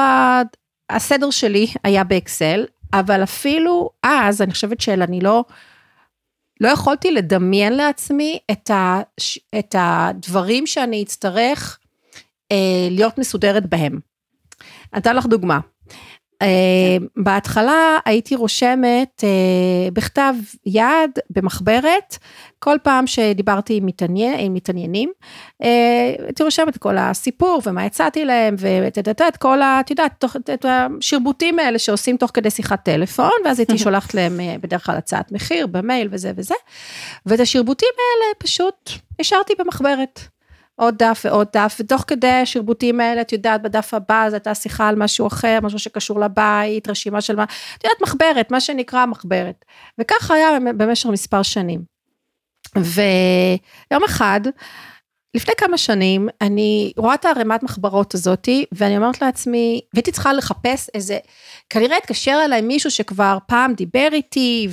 [0.89, 5.43] הסדר שלי היה באקסל, אבל אפילו אז אני חושבת שאני לא,
[6.61, 9.01] לא יכולתי לדמיין לעצמי את, ה,
[9.59, 11.79] את הדברים שאני אצטרך
[12.51, 13.99] אה, להיות מסודרת בהם.
[14.97, 15.59] אתן לך דוגמה.
[16.43, 20.33] Uh, בהתחלה הייתי רושמת uh, בכתב
[20.65, 22.17] יד במחברת,
[22.59, 25.11] כל פעם שדיברתי עם, מתעניין, עם מתעניינים,
[25.63, 25.65] uh,
[26.25, 29.79] הייתי רושמת כל הסיפור ומה הצעתי להם ואת כל ה...
[29.79, 34.85] את יודעת, את השרבוטים האלה שעושים תוך כדי שיחת טלפון, ואז הייתי שולחת להם בדרך
[34.85, 36.55] כלל הצעת מחיר במייל וזה וזה,
[37.25, 40.34] ואת השרבוטים האלה פשוט השארתי במחברת.
[40.75, 44.87] עוד דף ועוד דף, ותוך כדי השרבוטים האלה, את יודעת, בדף הבא, זו הייתה שיחה
[44.87, 47.43] על משהו אחר, משהו שקשור לבית, רשימה של מה,
[47.77, 49.65] את יודעת, מחברת, מה שנקרא מחברת.
[49.99, 51.81] וככה היה במשך מספר שנים.
[52.75, 54.41] ויום אחד,
[55.35, 60.89] לפני כמה שנים, אני רואה את הערימת מחברות הזאתי, ואני אומרת לעצמי, והייתי צריכה לחפש
[60.93, 61.17] איזה,
[61.69, 64.67] כנראה התקשר אליי מישהו שכבר פעם דיבר איתי,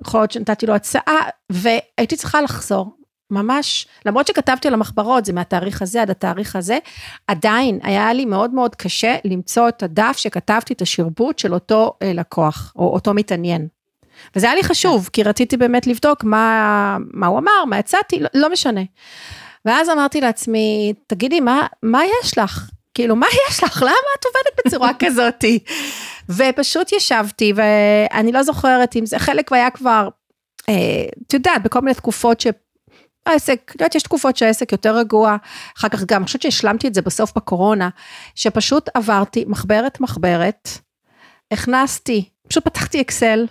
[0.00, 1.20] ויכול להיות שנתתי לו הצעה,
[1.52, 3.03] והייתי צריכה לחזור.
[3.30, 6.78] ממש, למרות שכתבתי על המחברות, זה מהתאריך הזה עד התאריך הזה,
[7.26, 12.12] עדיין היה לי מאוד מאוד קשה למצוא את הדף שכתבתי את השרבוט של אותו אה,
[12.12, 13.68] לקוח, או אותו מתעניין.
[14.36, 18.28] וזה היה לי חשוב, כי רציתי באמת לבדוק מה, מה הוא אמר, מה הצעתי, לא,
[18.34, 18.80] לא משנה.
[19.64, 22.70] ואז אמרתי לעצמי, תגידי, מה, מה יש לך?
[22.94, 23.82] כאילו, מה יש לך?
[23.82, 25.58] למה את עובדת בצורה כזאתי?
[26.28, 30.08] ופשוט ישבתי, ואני לא זוכרת אם זה, חלק היה כבר,
[30.68, 30.74] אה,
[31.26, 32.46] את יודעת, בכל מיני תקופות ש...
[33.26, 35.36] העסק, את יודעת, יש תקופות שהעסק יותר רגוע,
[35.78, 37.88] אחר כך גם, אני חושבת שהשלמתי את זה בסוף בקורונה,
[38.34, 40.68] שפשוט עברתי מחברת מחברת,
[41.50, 43.46] הכנסתי, פשוט פתחתי אקסל,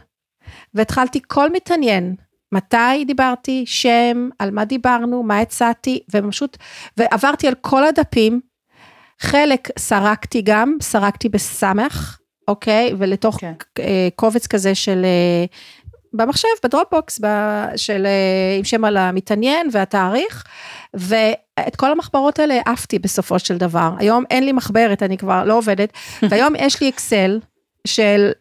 [0.73, 2.15] והתחלתי כל מתעניין,
[2.51, 6.57] מתי דיברתי, שם, על מה דיברנו, מה הצעתי, ופשוט,
[6.97, 8.41] ועברתי על כל הדפים,
[9.19, 13.53] חלק סרקתי גם, סרקתי בסמך, אוקיי, ולתוך כן.
[13.79, 15.45] אה, קובץ כזה של אה,
[16.13, 17.21] במחשב, בדרופבוקס,
[17.75, 20.43] של, אה, עם שם על המתעניין והתאריך,
[20.93, 23.91] ואת כל המחברות האלה עפתי בסופו של דבר.
[23.97, 25.93] היום אין לי מחברת, אני כבר לא עובדת,
[26.29, 27.39] והיום יש לי אקסל
[27.87, 28.31] של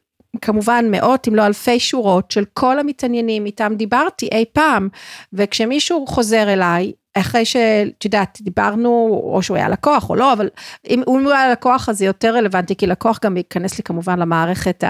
[0.41, 4.89] כמובן מאות אם לא אלפי שורות של כל המתעניינים איתם דיברתי אי פעם,
[5.33, 10.49] וכשמישהו חוזר אליי, אחרי שאת יודעת, דיברנו, או שהוא היה לקוח או לא, אבל
[10.89, 14.85] אם הוא היה לקוח אז זה יותר רלוונטי, כי לקוח גם ייכנס לי כמובן למערכת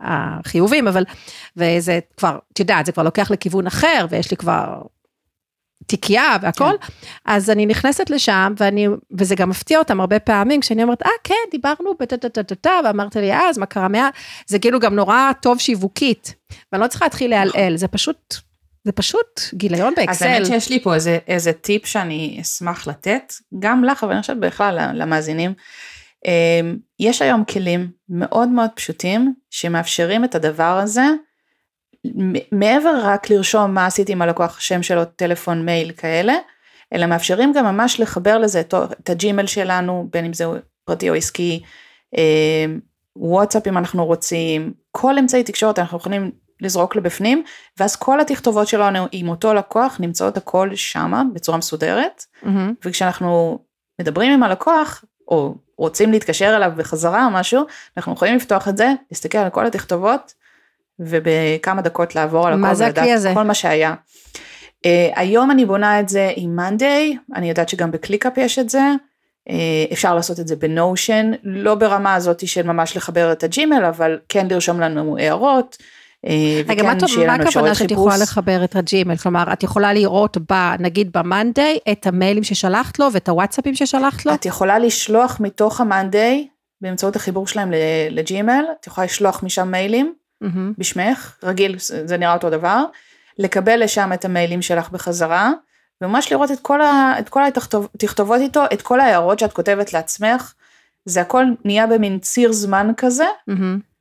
[0.00, 1.04] החיובים, אבל,
[1.56, 4.82] וזה כבר, את יודעת, זה כבר לוקח לכיוון אחר, ויש לי כבר
[5.86, 6.92] תיקייה והכל, כן.
[7.24, 11.34] אז אני נכנסת לשם, ואני, וזה גם מפתיע אותם הרבה פעמים, כשאני אומרת, אה, כן,
[11.50, 14.12] דיברנו בטטטטטה, ואמרת לי, אז מה קרה מאז?
[14.46, 16.34] זה כאילו גם נורא טוב שיווקית,
[16.72, 18.34] ואני לא צריכה להתחיל להלעל, זה פשוט
[18.86, 20.10] זה פשוט גיליון באקסל.
[20.10, 24.20] אז האמת שיש לי פה איזה, איזה טיפ שאני אשמח לתת, גם לך, אבל אני
[24.20, 25.54] חושבת בכלל למאזינים.
[26.26, 31.04] אמ, יש היום כלים מאוד מאוד פשוטים שמאפשרים את הדבר הזה,
[32.52, 36.34] מעבר רק לרשום מה עשיתי עם הלקוח, שם שלו, טלפון, מייל כאלה,
[36.92, 40.44] אלא מאפשרים גם ממש לחבר לזה את הג'ימל שלנו, בין אם זה
[40.84, 41.62] פרטי או עסקי,
[42.16, 42.80] אמ,
[43.16, 47.42] וואטסאפ אם אנחנו רוצים, כל אמצעי תקשורת אנחנו יכולים לזרוק לבפנים,
[47.78, 52.48] ואז כל התכתובות שלנו עם אותו לקוח נמצאות הכל שמה בצורה מסודרת, mm-hmm.
[52.84, 53.58] וכשאנחנו
[54.00, 57.64] מדברים עם הלקוח, או רוצים להתקשר אליו בחזרה או משהו,
[57.96, 60.34] אנחנו יכולים לפתוח את זה, להסתכל על כל התכתובות,
[60.98, 63.94] ובכמה דקות לעבור על הכל ולדעת כל מה שהיה.
[64.76, 68.70] Uh, היום אני בונה את זה עם Monday, אני יודעת שגם ב ClickUp יש את
[68.70, 68.92] זה,
[69.48, 69.52] uh,
[69.92, 73.84] אפשר לעשות את זה ב Notion, לא ברמה הזאת של ממש לחבר את ה Gmail,
[73.84, 75.76] אבל כן לרשום לנו הערות.
[76.68, 76.92] רגע, מה
[77.34, 79.16] הכוונה שאת יכולה לחבר את הג'ימל?
[79.16, 84.34] כלומר, את יכולה לראות, ב, נגיד במאנדיי, את המיילים ששלחת לו ואת הוואטסאפים ששלחת לו?
[84.34, 86.48] את יכולה לשלוח מתוך המאנדיי,
[86.80, 87.72] באמצעות החיבור שלהם
[88.10, 90.46] לג'ימל, את יכולה לשלוח משם מיילים mm-hmm.
[90.78, 92.84] בשמך, רגיל, זה נראה אותו דבר,
[93.38, 95.50] לקבל לשם את המיילים שלך בחזרה,
[96.00, 97.42] וממש לראות את כל, ה, את כל
[97.94, 100.54] התכתובות איתו, את כל ההערות שאת כותבת לעצמך,
[101.04, 103.95] זה הכל נהיה במין ציר זמן כזה, mm-hmm.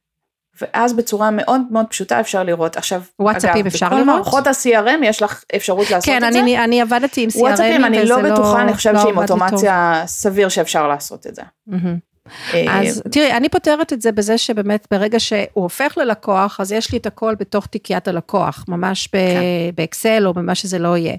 [0.61, 2.77] ואז בצורה מאוד מאוד פשוטה אפשר לראות.
[2.77, 4.01] עכשיו, וואטסאפים אפשר לראות?
[4.01, 6.39] בכל מערכות ה-CRM יש לך אפשרות לעשות כן, את אני, זה.
[6.39, 10.49] כן, אני עבדתי עם CRM, וואטסאפים אני לא בטוחה, אני חושבת לא שעם אוטומציה סביר
[10.49, 11.41] שאפשר לעשות את זה.
[11.69, 12.14] Mm-hmm.
[12.69, 16.97] אז תראי, אני פותרת את זה בזה שבאמת ברגע שהוא הופך ללקוח, אז יש לי
[16.97, 19.19] את הכל בתוך תיקיית הלקוח, ממש כן.
[19.75, 21.15] באקסל או במה שזה לא יהיה.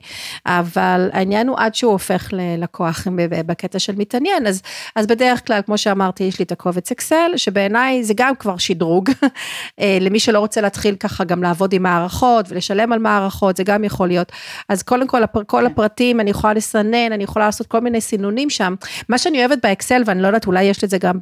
[0.47, 3.07] אבל העניין הוא עד שהוא הופך ללקוח
[3.47, 4.62] בקטע של מתעניין, אז,
[4.97, 9.11] אז בדרך כלל, כמו שאמרתי, יש לי את הקובץ אקסל, שבעיניי זה גם כבר שדרוג,
[9.81, 13.85] אה, למי שלא רוצה להתחיל ככה גם לעבוד עם מערכות ולשלם על מערכות, זה גם
[13.85, 14.33] יכול להיות.
[14.69, 15.66] אז קודם כל, כל כן.
[15.66, 18.75] הפרטים, אני יכולה לסנן, אני יכולה לעשות כל מיני סינונים שם.
[19.09, 21.18] מה שאני אוהבת באקסל, ואני לא יודעת, אולי יש לזה זה גם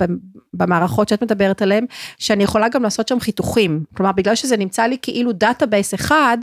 [0.55, 1.87] במערכות שאת מדברת עליהן,
[2.19, 3.85] שאני יכולה גם לעשות שם חיתוכים.
[3.97, 6.39] כלומר, בגלל שזה נמצא לי כאילו database אחד,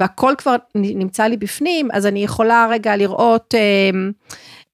[0.00, 3.54] והכל כבר נמצא לי בפנים, אז אני יכולה רגע לראות...
[3.54, 3.90] אה,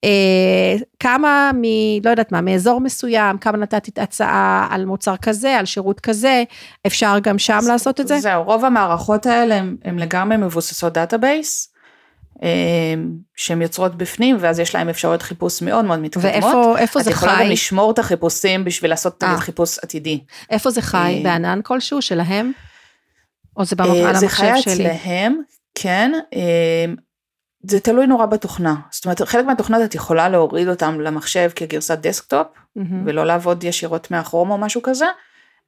[0.05, 1.63] אה, כמה מ...
[2.05, 6.45] לא יודעת מה, מאזור מסוים, כמה נתתי את ההצעה על מוצר כזה, על שירות כזה,
[6.87, 8.19] אפשר גם שם לעשות את זה?
[8.19, 11.73] זהו, רוב המערכות האלה הן לגמרי מבוססות database.
[12.43, 16.55] אמ, שהן יוצרות בפנים, ואז יש להם אפשרויות חיפוש מאוד מאוד מתקדמות.
[16.77, 17.11] ואיפה זה חי?
[17.11, 19.41] את יכולה גם לשמור את החיפושים בשביל לעשות תמיד אה.
[19.41, 20.21] חיפוש עתידי.
[20.51, 20.97] איפה זה חי?
[20.99, 22.53] אה, בענן כלשהו שלהם?
[23.57, 24.75] או זה במובן אה, המחשב שלי?
[24.75, 25.41] זה חי אצלהם,
[25.75, 26.13] כן.
[26.33, 26.97] אמ,
[27.63, 28.75] זה תלוי נורא בתוכנה.
[28.91, 32.81] זאת אומרת, חלק מהתוכנות את יכולה להוריד אותם למחשב כגרסת desktop, mm-hmm.
[33.05, 35.07] ולא לעבוד ישירות מה Chrome או משהו כזה.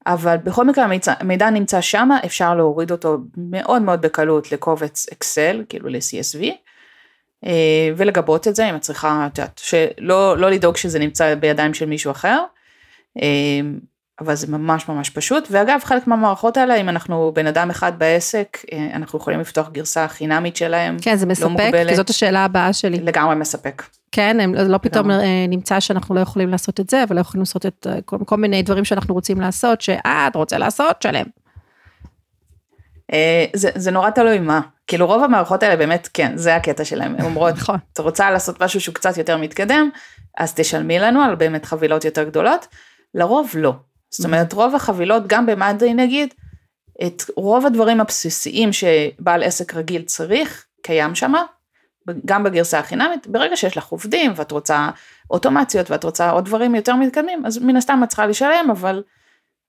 [0.07, 0.87] אבל בכל מקרה
[1.21, 6.45] המידע נמצא שם, אפשר להוריד אותו מאוד מאוד בקלות לקובץ אקסל, כאילו ל-CSV,
[7.47, 11.75] אה, ולגבות את זה אם את צריכה, את יודעת, שלא לא לדאוג שזה נמצא בידיים
[11.75, 12.45] של מישהו אחר,
[13.23, 13.61] אה,
[14.21, 18.59] אבל זה ממש ממש פשוט, ואגב חלק מהמערכות האלה, אם אנחנו בן אדם אחד בעסק,
[18.73, 22.45] אה, אנחנו יכולים לפתוח גרסה חינמית שלהם, כן, זה לא מספק, לא כי זאת השאלה
[22.45, 23.01] הבאה שלי.
[23.01, 23.83] לגמרי מספק.
[24.13, 25.47] כן, הם לא פתאום לגמרי.
[25.49, 28.63] נמצא שאנחנו לא יכולים לעשות את זה, אבל לא יכולים לעשות את כל, כל מיני
[28.63, 31.27] דברים שאנחנו רוצים לעשות, שאה, את רוצה לעשות, שלם.
[33.57, 37.25] זה, זה נורא תלוי מה, כאילו רוב המערכות האלה באמת, כן, זה הקטע שלהם, הן
[37.25, 37.79] אומרות, נכון.
[37.93, 39.91] את רוצה לעשות משהו שהוא קצת יותר מתקדם,
[40.39, 42.67] אז תשלמי לנו על באמת חבילות יותר גדולות,
[43.15, 43.73] לרוב לא.
[44.11, 46.35] זאת אומרת, רוב החבילות, גם במאדרי נגיד,
[47.07, 51.33] את רוב הדברים הבסיסיים שבעל עסק רגיל צריך, קיים שם,
[52.25, 54.91] גם בגרסה החינמית, ברגע שיש לך עובדים ואת רוצה
[55.31, 59.03] אוטומציות ואת רוצה עוד דברים יותר מתקדמים, אז מן הסתם את צריכה לשלם, אבל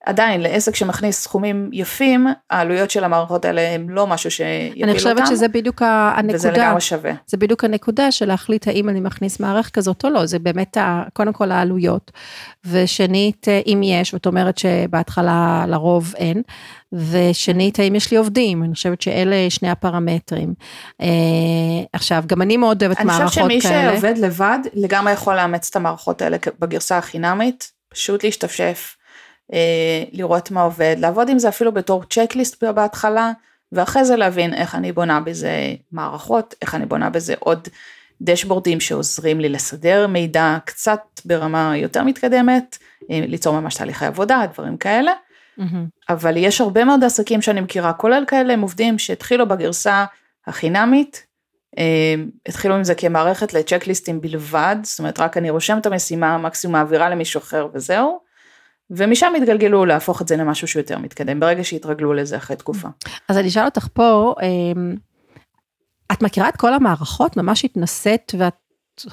[0.06, 4.84] עדיין לעסק שמכניס סכומים יפים, העלויות של המערכות האלה הם לא משהו שיפיל אותם.
[4.84, 6.36] אני חושבת שזה בדיוק הנקודה.
[6.36, 7.12] וזה לגמרי שווה.
[7.28, 10.78] זה בדיוק הנקודה של להחליט האם אני מכניס מערכת כזאת או לא, זה באמת
[11.14, 12.12] קודם כל העלויות,
[12.66, 16.42] ושנית אם יש, ואת אומרת שבהתחלה לרוב אין,
[16.94, 20.54] ושנית האם יש לי עובדים, אני חושבת שאלה שני הפרמטרים.
[21.02, 21.08] אה,
[21.94, 23.46] עכשיו, גם אני מאוד אוהבת מערכות כאלה.
[23.46, 28.96] אני חושבת שמי שעובד לבד, לגמרי יכול לאמץ את המערכות האלה בגרסה החינמית, פשוט להשתפשף.
[29.54, 33.32] אה, לראות מה עובד, לעבוד עם זה אפילו בתור צ'קליסט בהתחלה,
[33.72, 35.52] ואחרי זה להבין איך אני בונה בזה
[35.92, 37.68] מערכות, איך אני בונה בזה עוד
[38.22, 42.78] דשבורדים שעוזרים לי לסדר מידע קצת ברמה יותר מתקדמת,
[43.12, 45.12] אה, ליצור ממש תהליכי עבודה, דברים כאלה.
[45.60, 45.64] Mm-hmm.
[46.10, 50.06] אבל יש הרבה מאוד עסקים שאני מכירה, כולל כאלה הם עובדים שהתחילו בגרסה
[50.48, 51.26] החינמית,
[51.78, 56.76] אה, התחילו עם זה כמערכת לצ'קליסטים בלבד, זאת אומרת רק אני רושם את המשימה, מקסימום
[56.76, 58.31] מעבירה למישהו אחר וזהו.
[58.92, 62.88] ומשם התגלגלו להפוך את זה למשהו שהוא יותר מתקדם, ברגע שהתרגלו לזה אחרי תקופה.
[63.28, 64.96] אז אני אשאל אותך פה, אמ,
[66.12, 67.38] את מכירה את כל המערכות?
[67.38, 68.54] ממש התנסית ואת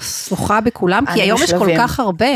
[0.01, 1.05] שוחה בכולם?
[1.15, 1.41] כי היום.
[1.43, 2.27] יש כל כך הרבה.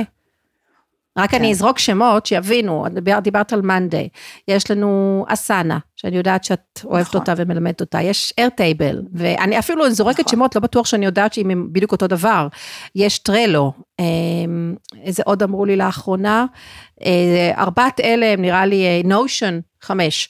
[1.18, 1.36] רק כן.
[1.36, 4.08] אני אזרוק שמות שיבינו, דיבר, דיברת על Monday,
[4.48, 7.20] יש לנו Asana, שאני יודעת שאת אוהבת נכון.
[7.20, 10.30] אותה ומלמדת אותה, יש Airtable, ואני אפילו זורקת נכון.
[10.30, 12.48] שמות, לא בטוח שאני יודעת שאם בדיוק אותו דבר,
[12.94, 16.46] יש Trello, אמ, איזה עוד אמרו לי לאחרונה,
[17.04, 20.28] אה, ארבעת אלה הם נראה לי Notion, אה, חמש.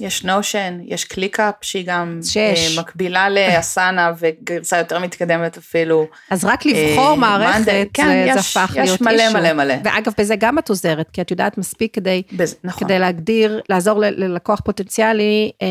[0.00, 2.36] יש Notion, יש ClickUp שהיא גם שש.
[2.36, 6.06] אה, מקבילה ל Asana וגרסה יותר מתקדמת אפילו.
[6.30, 7.86] אז רק לבחור אה, מערכת, מנד...
[7.94, 9.38] כן, זה, יש, זה הפך יש להיות מלא issue.
[9.38, 9.74] מלא מלא.
[9.84, 12.84] ואגב, בזה גם את עוזרת, כי את יודעת מספיק כדי, בזה, נכון.
[12.88, 15.50] כדי להגדיר, לעזור ללקוח פוטנציאלי.
[15.62, 15.68] אה,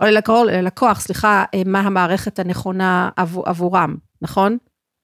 [0.00, 4.58] או ללקוח, ללקוח, סליחה, אה, מה המערכת הנכונה עבור, עבורם, נכון?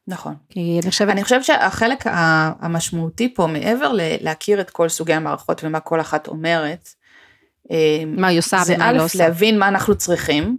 [0.09, 0.35] נכון.
[0.49, 1.09] כי אני חושבת...
[1.09, 2.05] אני חושבת שהחלק
[2.61, 6.89] המשמעותי פה, מעבר להכיר את כל סוגי המערכות ומה כל אחת אומרת,
[8.07, 9.19] מה היא עושה ומה היא לא עושה.
[9.19, 10.57] זה א', להבין מה אנחנו צריכים,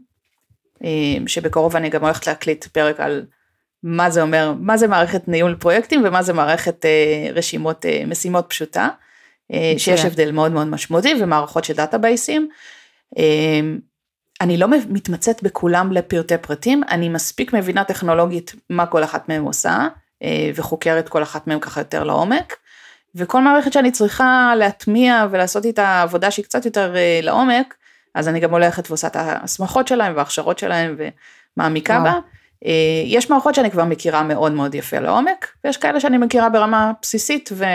[1.27, 3.25] שבקרוב אני גם הולכת להקליט פרק על
[3.83, 6.85] מה זה אומר, מה זה מערכת ניהול פרויקטים ומה זה מערכת
[7.33, 8.89] רשימות משימות פשוטה.
[9.77, 12.49] שיש הבדל מאוד מאוד משמעותי ומערכות של דאטאבייסים.
[14.41, 19.87] אני לא מתמצאת בכולם לפרטי פרטים, אני מספיק מבינה טכנולוגית מה כל אחת מהם עושה
[20.55, 22.55] וחוקרת כל אחת מהם ככה יותר לעומק.
[23.15, 27.75] וכל מערכת שאני צריכה להטמיע ולעשות איתה עבודה שהיא קצת יותר לעומק,
[28.15, 30.95] אז אני גם הולכת ועושה את ההסמכות שלהם וההכשרות שלהם
[31.57, 32.13] ומעמיקה בה.
[33.05, 37.49] יש מערכות שאני כבר מכירה מאוד מאוד יפה לעומק, ויש כאלה שאני מכירה ברמה בסיסית
[37.53, 37.65] ו...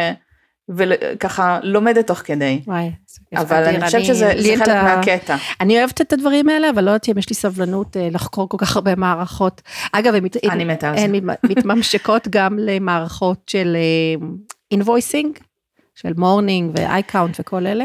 [0.68, 2.62] וככה לומדת תוך כדי.
[2.66, 2.90] וואי,
[3.36, 5.36] אבל אני חושבת שזה חלק מהקטע.
[5.60, 8.56] אני אוהבת את הדברים האלה, אבל לא יודעת אם יש לי סבלנות אה, לחקור כל
[8.60, 9.62] כך הרבה מערכות.
[9.92, 13.76] אגב, הן מתממשקות גם למערכות של
[14.70, 15.38] invoicing,
[15.94, 17.84] של Morning ו iCount וכל אלה.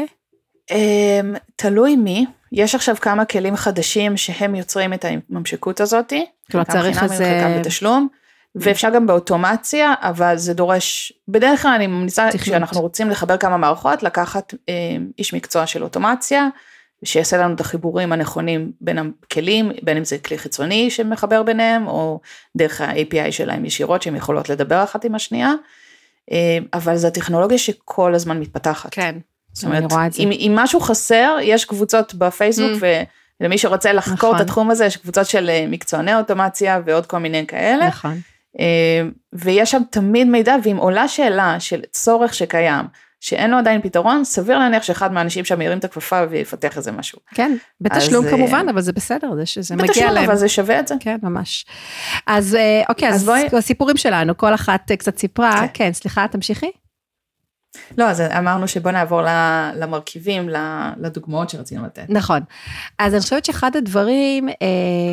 [0.70, 6.26] אמ, תלוי מי, יש עכשיו כמה כלים חדשים שהם יוצרים את הממשקות הזאתי.
[6.50, 7.16] כלומר צריך איזה...
[7.16, 8.08] חלקם בתשלום.
[8.54, 14.02] ואפשר גם באוטומציה, אבל זה דורש, בדרך כלל אני ממליצה, כשאנחנו רוצים לחבר כמה מערכות,
[14.02, 14.74] לקחת אה,
[15.18, 16.48] איש מקצוע של אוטומציה,
[17.04, 22.20] שיעשה לנו את החיבורים הנכונים בין הכלים, בין אם זה כלי חיצוני שמחבר ביניהם, או
[22.56, 25.52] דרך ה-API שלהם ישירות, שהן יכולות לדבר אחת עם השנייה,
[26.72, 28.88] אבל זו טכנולוגיה שכל הזמן מתפתחת.
[28.92, 29.18] כן,
[29.52, 30.22] זאת אומרת, אני רואה את זה.
[30.22, 33.40] אם, אם משהו חסר, יש קבוצות בפייסבוק, mm.
[33.40, 34.36] ולמי שרוצה לחקור נכון.
[34.36, 37.88] את התחום הזה, יש קבוצות של אה, מקצועני אוטומציה ועוד כל מיני כאלה.
[37.88, 38.20] נכון.
[38.60, 42.84] אה, ויש שם תמיד מידע, ואם עולה שאלה של צורך שקיים,
[43.26, 47.18] שאין לו עדיין פתרון, סביר להניח שאחד מהאנשים שם ירים את הכפפה ויפתח איזה משהו.
[47.34, 50.08] כן, בתשלום אז, כמובן, אבל זה בסדר, זה שזה מגיע להם.
[50.08, 50.94] בתשלום, אבל זה שווה את זה.
[51.00, 51.66] כן, ממש.
[52.26, 53.46] אז אה, אוקיי, אז, אז בואי...
[53.58, 56.70] הסיפורים שלנו, כל אחת אה, קצת סיפרה, כן, כן סליחה, תמשיכי.
[57.98, 59.20] לא, אז אמרנו שבוא נעבור
[59.74, 60.48] למרכיבים,
[60.96, 62.06] לדוגמאות שרצינו לתת.
[62.08, 62.40] נכון.
[62.98, 64.48] אז אני חושבת שאחד הדברים,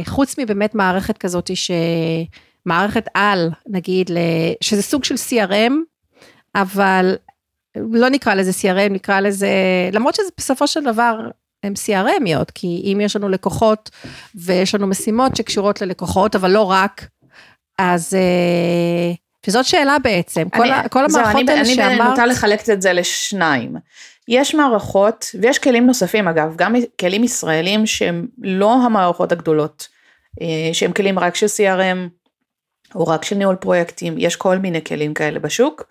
[0.05, 1.71] חוץ מבאמת מערכת כזאת ש...
[2.65, 4.11] מערכת על, נגיד,
[4.61, 5.73] שזה סוג של CRM,
[6.55, 7.15] אבל
[7.75, 9.49] לא נקרא לזה CRM, נקרא לזה,
[9.93, 11.19] למרות שזה בסופו של דבר
[11.63, 13.89] הם CRMיות, כי אם יש לנו לקוחות
[14.35, 17.07] ויש לנו משימות שקשורות ללקוחות, אבל לא רק,
[17.79, 18.13] אז...
[18.13, 19.13] אה,
[19.47, 22.01] וזאת שאלה בעצם, אני, כל, כל המערכות האלה שאמרת...
[22.01, 23.75] אני רוצה לחלק את זה לשניים.
[24.27, 29.87] יש מערכות, ויש כלים נוספים אגב, גם כלים ישראלים שהם לא המערכות הגדולות,
[30.41, 32.09] אה, שהם כלים רק של CRM,
[32.95, 35.83] או רק של ניהול פרויקטים, יש כל מיני כלים כאלה בשוק.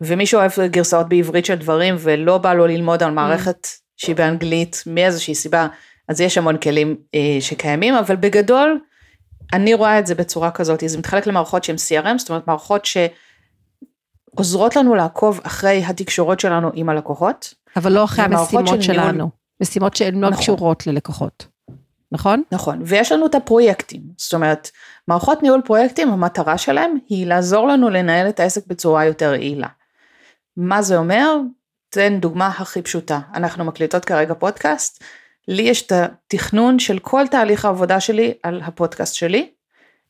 [0.00, 5.34] ומי שאוהב גרסאות בעברית של דברים ולא בא לו ללמוד על מערכת שהיא באנגלית מאיזושהי
[5.34, 5.66] סיבה,
[6.08, 8.80] אז יש המון כלים אה, שקיימים, אבל בגדול,
[9.52, 12.86] אני רואה את זה בצורה כזאת, זה מתחלק למערכות שהן CRM, זאת אומרת מערכות
[14.34, 17.54] שעוזרות לנו לעקוב אחרי התקשורות שלנו עם הלקוחות.
[17.76, 19.30] אבל לא אחרי המשימות שלנו, ניהול...
[19.60, 20.42] משימות שהן לא נכון.
[20.42, 21.46] קשורות ללקוחות.
[22.12, 22.42] נכון?
[22.52, 24.70] נכון, ויש לנו את הפרויקטים, זאת אומרת,
[25.08, 29.68] מערכות ניהול פרויקטים, המטרה שלהם היא לעזור לנו לנהל את העסק בצורה יותר יעילה.
[30.56, 31.36] מה זה אומר?
[31.90, 35.02] תן דוגמה הכי פשוטה, אנחנו מקליטות כרגע פודקאסט,
[35.48, 39.50] לי יש את התכנון של כל תהליך העבודה שלי על הפודקאסט שלי,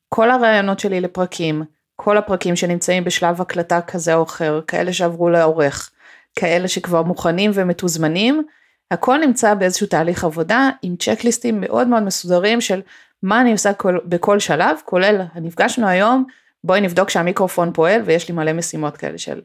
[0.09, 1.63] כל הרעיונות שלי לפרקים,
[1.97, 5.91] כל הפרקים שנמצאים בשלב הקלטה כזה או אחר, כאלה שעברו לעורך,
[6.39, 8.43] כאלה שכבר מוכנים ומתוזמנים,
[8.91, 12.81] הכל נמצא באיזשהו תהליך עבודה עם צ'קליסטים מאוד מאוד מסודרים של
[13.23, 16.25] מה אני עושה כל, בכל שלב, כולל נפגשנו היום,
[16.65, 19.41] בואי נבדוק שהמיקרופון פועל ויש לי מלא משימות כאלה של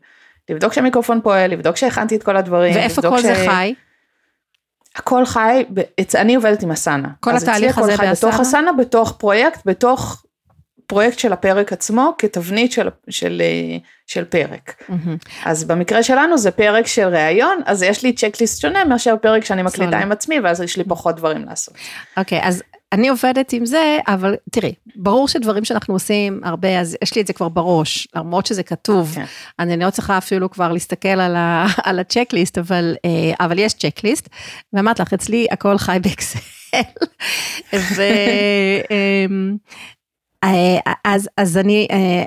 [0.49, 2.75] לבדוק שהמיקרופון פועל, לבדוק שהכנתי את כל הדברים.
[2.75, 3.21] ואיפה כל ש...
[3.21, 3.73] זה חי?
[4.95, 5.65] הכל חי,
[6.15, 7.09] אני עובדת עם אסנה.
[7.19, 8.13] כל התהליך הזה באסנה?
[8.13, 10.23] בתוך אסנה, בתוך פרויקט, בתוך
[10.87, 13.41] פרויקט של הפרק עצמו כתבנית של, של,
[14.07, 14.83] של פרק.
[14.89, 14.93] Mm-hmm.
[15.45, 19.63] אז במקרה שלנו זה פרק של ראיון, אז יש לי צ'קליסט שונה מאשר פרק שאני
[19.63, 21.73] מקליטה עם עצמי, ואז יש לי פחות דברים לעשות.
[22.17, 26.97] אוקיי, okay, אז אני עובדת עם זה, אבל תראי, ברור שדברים שאנחנו עושים הרבה, אז
[27.03, 29.15] יש לי את זה כבר בראש, למרות שזה כתוב, okay.
[29.15, 29.25] כן.
[29.59, 34.29] אני לא צריכה אפילו כבר להסתכל על, ה, על הצ'קליסט, אבל, אה, אבל יש צ'קליסט,
[34.73, 36.39] ואמרת לך, אצלי הכל חי באקסל.
[37.95, 38.01] ו...
[38.91, 39.57] אמ,
[40.43, 42.23] אה, אז, אז אני אה,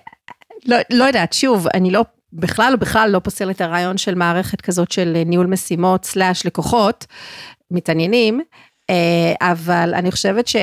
[0.66, 4.93] לא, לא יודעת, שוב, אני לא, בכלל בכלל לא פוסל את הרעיון של מערכת כזאת
[4.93, 7.07] של ניהול משימות סלאש לקוחות
[7.70, 8.41] מתעניינים,
[9.41, 10.57] אבל אני חושבת ש...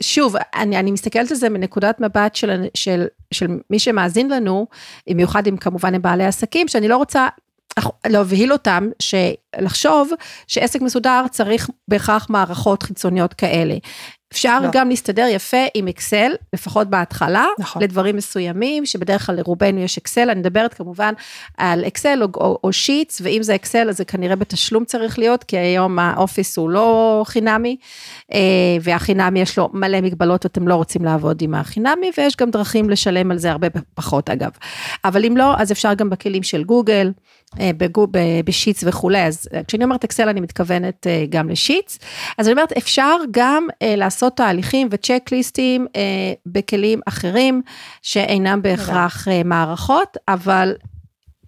[0.00, 4.66] שוב, אני, אני מסתכלת על זה מנקודת מבט של, של, של מי שמאזין לנו,
[5.08, 7.28] במיוחד אם כמובן הם בעלי עסקים, שאני לא רוצה
[8.06, 8.88] להבהיל אותם,
[9.60, 10.10] לחשוב
[10.46, 13.74] שעסק מסודר צריך בהכרח מערכות חיצוניות כאלה.
[14.32, 14.68] אפשר לא.
[14.72, 17.82] גם להסתדר יפה עם אקסל, לפחות בהתחלה, נכון.
[17.82, 21.12] לדברים מסוימים, שבדרך כלל לרובנו יש אקסל, אני מדברת כמובן
[21.58, 25.44] על אקסל או, או, או שיטס, ואם זה אקסל אז זה כנראה בתשלום צריך להיות,
[25.44, 27.76] כי היום האופיס הוא לא חינמי,
[28.32, 28.38] אה,
[28.82, 33.30] והחינמי יש לו מלא מגבלות, אתם לא רוצים לעבוד עם החינמי, ויש גם דרכים לשלם
[33.30, 34.50] על זה הרבה פחות אגב.
[35.04, 37.10] אבל אם לא, אז אפשר גם בכלים של גוגל.
[37.60, 37.70] אה,
[38.44, 41.98] בשיטס וכולי, אז אה, כשאני אומרת אקסל אני מתכוונת אה, גם לשיטס,
[42.38, 45.86] אז אני אומרת אפשר גם לעשות תהליכים וצ'קליסטים
[46.46, 47.62] בכלים אחרים
[48.02, 50.74] שאינם בהכרח מערכות, אבל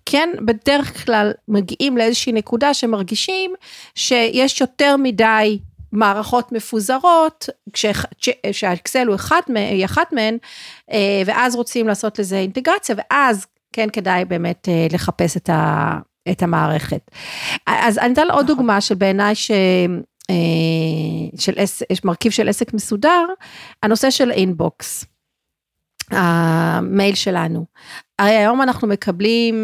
[0.06, 3.54] כן בדרך כלל מגיעים לאיזושהי נקודה שמרגישים
[3.94, 5.58] שיש יותר מדי
[5.92, 7.48] מערכות מפוזרות,
[8.52, 10.36] כשהאקסל הוא אחת, היא אחת מהן,
[11.26, 15.98] ואז רוצים לעשות לזה אינטגרציה, ואז כן כדאי באמת אה, לחפש את, ה,
[16.30, 17.10] את המערכת.
[17.66, 18.46] אז אני אתן עוד נכון.
[18.46, 19.50] דוגמה שבעיניי ש...
[20.30, 21.52] אה, של
[21.90, 23.26] יש מרכיב של עסק מסודר,
[23.82, 25.04] הנושא של אינבוקס,
[26.10, 27.64] המייל שלנו.
[28.18, 29.56] הרי היום אנחנו מקבלים,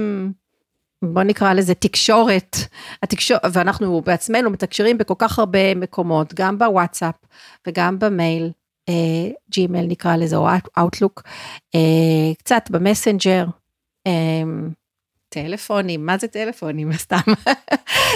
[1.04, 2.56] בוא נקרא לזה תקשורת,
[3.02, 7.14] התקשור, ואנחנו בעצמנו מתקשרים בכל כך הרבה מקומות, גם בוואטסאפ
[7.66, 8.50] וגם במייל,
[9.50, 10.48] ג'ימייל אה, נקרא לזה, או
[10.78, 11.22] Outlook,
[12.38, 13.44] קצת ב Messenger,
[15.32, 16.92] טלפונים, מה זה טלפונים?
[17.04, 17.16] סתם,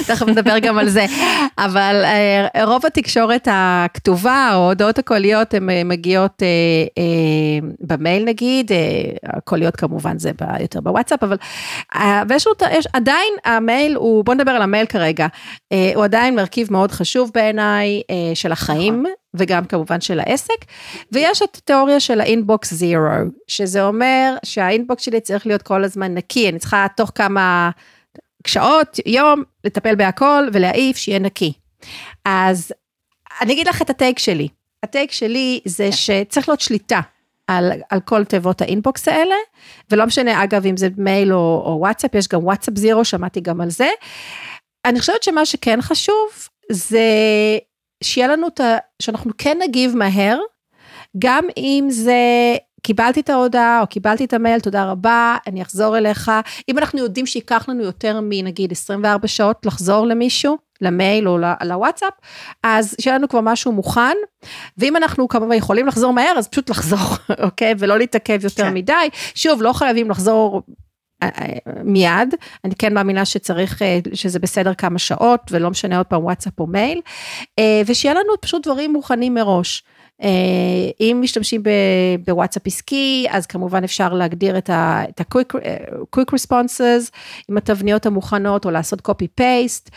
[0.06, 1.06] תכף נדבר גם על זה.
[1.58, 8.70] אבל אה, רוב התקשורת הכתובה או ההודעות הקוליות הן אה, מגיעות אה, במייל נגיד,
[9.24, 10.30] הקוליות כמובן זה
[10.60, 11.36] יותר בוואטסאפ, אבל
[12.28, 15.26] ויש לו, יש, עדיין המייל הוא, בוא נדבר על המייל כרגע,
[15.94, 18.02] הוא עדיין מרכיב מאוד חשוב בעיניי
[18.34, 19.04] של החיים.
[19.34, 20.64] וגם כמובן של העסק,
[21.12, 23.04] ויש את התיאוריה של ה inbox zero,
[23.48, 27.70] שזה אומר שה inbox שלי צריך להיות כל הזמן נקי, אני צריכה תוך כמה
[28.46, 31.52] שעות, יום, לטפל בהכל ולהעיף, שיהיה נקי.
[32.24, 32.72] אז
[33.40, 34.48] אני אגיד לך את ה take שלי.
[34.82, 35.92] ה take שלי זה כן.
[35.92, 37.00] שצריך להיות שליטה
[37.46, 39.34] על, על כל תיבות ה inbox האלה,
[39.90, 43.60] ולא משנה אגב אם זה מייל או, או וואטסאפ, יש גם וואטסאפ zero, שמעתי גם
[43.60, 43.88] על זה.
[44.84, 47.08] אני חושבת שמה שכן חשוב זה
[48.04, 48.76] שיהיה לנו את ה...
[49.02, 50.38] שאנחנו כן נגיב מהר,
[51.18, 52.16] גם אם זה
[52.82, 56.30] קיבלתי את ההודעה או קיבלתי את המייל, תודה רבה, אני אחזור אליך.
[56.68, 62.12] אם אנחנו יודעים שייקח לנו יותר מנגיד 24 שעות לחזור למישהו, למייל או לוואטסאפ,
[62.62, 64.16] אז שיהיה לנו כבר משהו מוכן,
[64.78, 67.74] ואם אנחנו כמובן יכולים לחזור מהר, אז פשוט לחזור, אוקיי?
[67.78, 68.74] ולא להתעכב יותר כן.
[68.74, 69.08] מדי.
[69.34, 70.62] שוב, לא חייבים לחזור
[71.84, 76.60] מיד, אני כן מאמינה שצריך, אה, שזה בסדר כמה שעות, ולא משנה עוד פעם וואטסאפ
[76.60, 77.00] או מייל,
[77.86, 79.82] ושיהיה לנו פשוט דברים מוכנים מראש.
[81.00, 81.62] אם משתמשים
[82.26, 87.10] בוואטסאפ עסקי, אז כמובן אפשר להגדיר את ה-quick responses
[87.48, 89.90] עם התבניות המוכנות, או לעשות copy-paste,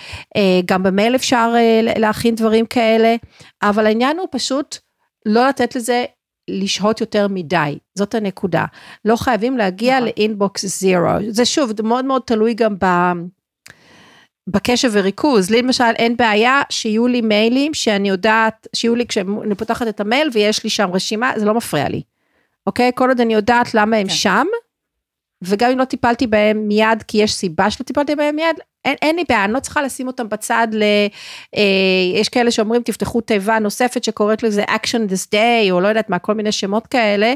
[0.65, 1.53] גם במייל אפשר
[1.97, 3.15] להכין דברים כאלה,
[3.63, 4.77] אבל העניין הוא פשוט
[5.25, 6.05] לא לתת לזה
[6.47, 8.65] לשהות יותר מדי, זאת הנקודה.
[9.05, 10.07] לא חייבים להגיע נכון.
[10.07, 11.09] לאינבוקס זירו.
[11.29, 12.85] זה שוב, זה מאוד מאוד תלוי גם ב...
[14.47, 19.87] בקשב וריכוז, לי למשל אין בעיה שיהיו לי מיילים שאני יודעת, שיהיו לי כשאני פותחת
[19.87, 22.01] את המייל ויש לי שם רשימה, זה לא מפריע לי,
[22.67, 22.91] אוקיי?
[22.95, 24.13] כל עוד אני יודעת למה הם כן.
[24.13, 24.45] שם,
[25.41, 29.15] וגם אם לא טיפלתי בהם מיד כי יש סיבה שלא טיפלתי בהם מיד, אין, אין
[29.15, 30.83] לי בעיה, אני לא צריכה לשים אותם בצד ל...
[31.55, 31.61] אה,
[32.15, 36.19] יש כאלה שאומרים תפתחו תיבה נוספת שקוראת לזה action this day, או לא יודעת מה,
[36.19, 37.33] כל מיני שמות כאלה.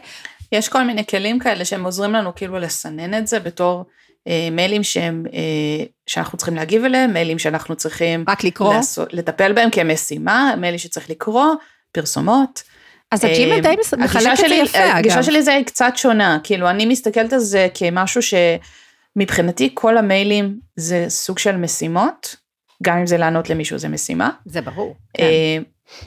[0.52, 3.86] יש כל מיני כלים כאלה שהם עוזרים לנו כאילו לסנן את זה בתור
[4.28, 8.26] אה, מיילים שהם, אה, שאנחנו צריכים להגיב אליהם, מיילים שאנחנו צריכים...
[8.28, 8.74] רק לקרוא?
[8.74, 11.45] לעשות, לטפל בהם כמשימה, מיילים שצריך לקרוא,
[11.91, 12.64] פרסומות.
[13.12, 14.97] אז הג'ימל די מחלק את זה יפה, אגב.
[14.97, 21.05] הגישה שלי זה קצת שונה, כאילו אני מסתכלת על זה כמשהו שמבחינתי כל המיילים זה
[21.07, 22.36] סוג של משימות,
[22.84, 24.30] גם אם זה לענות למישהו זה משימה.
[24.45, 24.95] זה ברור.
[25.14, 25.24] כן.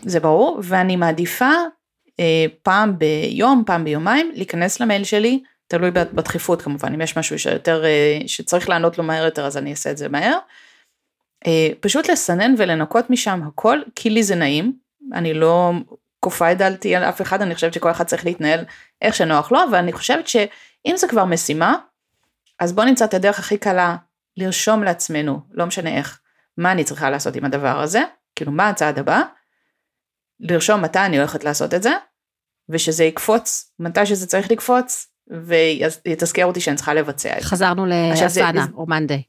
[0.03, 1.51] זה ברור, ואני מעדיפה
[2.21, 7.85] אה, פעם ביום, פעם ביומיים, להיכנס למייל שלי, תלוי בדחיפות כמובן, אם יש משהו שיותר,
[7.85, 10.39] אה, שצריך לענות לו מהר יותר אז אני אעשה את זה מהר.
[11.81, 14.73] פשוט לסנן ולנקות משם הכל, כי לי זה נעים,
[15.13, 15.73] אני לא
[16.25, 18.65] כופה את דעתי על אף אחד, אני חושבת שכל אחד צריך להתנהל
[19.03, 21.77] איך שנוח לו, ואני חושבת שאם זה כבר משימה,
[22.59, 23.97] אז בוא נמצא את הדרך הכי קלה
[24.37, 26.21] לרשום לעצמנו, לא משנה איך,
[26.59, 28.03] מה אני צריכה לעשות עם הדבר הזה,
[28.37, 29.23] כאילו מה הצעד הבא,
[30.41, 31.93] לרשום מתי אני הולכת לעשות את זה,
[32.69, 35.07] ושזה יקפוץ מתי שזה צריך לקפוץ,
[36.07, 37.49] ויתזכר אותי שאני צריכה לבצע את זה.
[37.49, 39.23] חזרנו לאסנה או מאנדיי.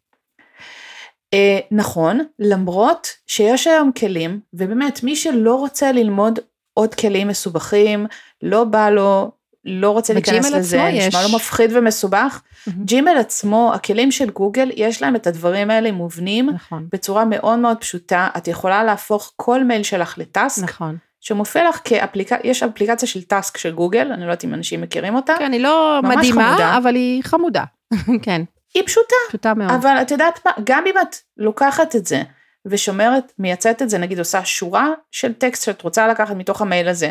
[1.33, 6.39] אה, נכון, למרות שיש היום כלים, ובאמת מי שלא רוצה ללמוד
[6.75, 8.07] עוד כלים מסובכים,
[8.41, 9.31] לא בא לו
[9.65, 11.15] לא רוצה להיכנס לזה, נשמע יש.
[11.15, 12.41] לו מפחיד ומסובך.
[12.67, 17.77] ג'ימייל עצמו, הכלים של גוגל, יש להם את הדברים האלה מובנים נכון, בצורה מאוד מאוד
[17.77, 18.27] פשוטה.
[18.37, 20.97] את יכולה להפוך כל מייל שלך ל task, נכון.
[21.21, 25.15] שמופיע לך כאפליקציה, יש אפליקציה של task של גוגל, אני לא יודעת אם אנשים מכירים
[25.15, 25.33] אותה.
[25.39, 26.77] כן, היא לא מדהימה, חמודה.
[26.77, 27.63] אבל היא חמודה.
[28.25, 28.41] כן,
[28.73, 29.71] היא פשוטה, פשוטה מאוד.
[29.71, 32.23] אבל את יודעת מה, גם אם את לוקחת את זה
[32.65, 37.09] ושומרת, מייצאת את זה, נגיד עושה שורה של טקסט שאת רוצה לקחת מתוך המייל הזה,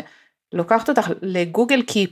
[0.53, 2.11] לוקחת אותך לגוגל Keep,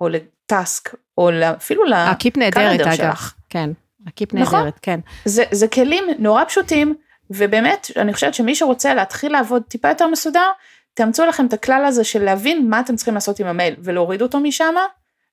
[0.00, 2.96] או לטאסק, או אפילו הקיפ נהדרת, לקלנדר אגב.
[2.96, 3.34] שלך.
[3.48, 3.70] כן,
[4.06, 4.58] הקיפ נכון.
[4.58, 5.00] נהדרת, כן.
[5.24, 6.94] זה, זה כלים נורא פשוטים,
[7.30, 10.50] ובאמת, אני חושבת שמי שרוצה להתחיל לעבוד טיפה יותר מסודר,
[10.94, 14.40] תאמצו לכם את הכלל הזה של להבין מה אתם צריכים לעשות עם המייל, ולהוריד אותו
[14.40, 14.74] משם,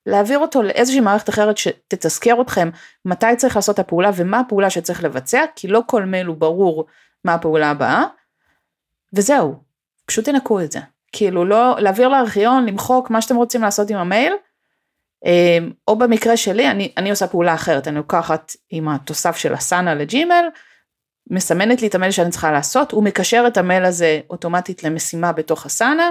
[0.06, 2.70] להעביר אותו לאיזושהי מערכת אחרת שתתזכר אתכם
[3.04, 6.86] מתי צריך לעשות את הפעולה ומה הפעולה שצריך לבצע, כי לא כל מייל הוא ברור
[7.24, 8.04] מה הפעולה הבאה,
[9.12, 9.62] וזהו,
[10.06, 10.80] פשוט תנקו את זה.
[11.12, 14.32] כאילו לא, להעביר לארכיון, למחוק מה שאתם רוצים לעשות עם המייל,
[15.24, 19.94] אמ, או במקרה שלי, אני, אני עושה פעולה אחרת, אני לוקחת עם התוסף של הסאנה
[19.94, 20.44] לג'ימל,
[21.30, 25.66] מסמנת לי את המייל שאני צריכה לעשות, הוא מקשר את המייל הזה אוטומטית למשימה בתוך
[25.66, 26.10] הסאנה,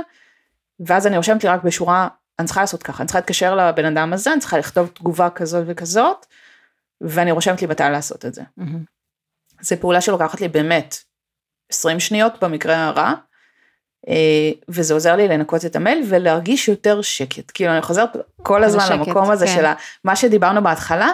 [0.80, 2.08] ואז אני רושמת לי רק בשורה,
[2.40, 5.64] אני צריכה לעשות ככה, אני צריכה להתקשר לבן אדם הזה, אני צריכה לכתוב תגובה כזאת
[5.68, 6.26] וכזאת,
[7.02, 8.42] ואני רושמת לי מתי לעשות את זה.
[8.58, 8.99] מהמם.
[9.62, 10.98] זו פעולה שלוקחת לי באמת
[11.72, 13.14] 20 שניות במקרה הרע,
[14.08, 17.52] אה, וזה עוזר לי לנקות את המייל ולהרגיש יותר שקט.
[17.54, 18.10] כאילו אני חוזרת
[18.44, 19.56] כל הזמן השקט, למקום הזה כן.
[19.56, 19.66] של
[20.04, 21.12] מה שדיברנו בהתחלה,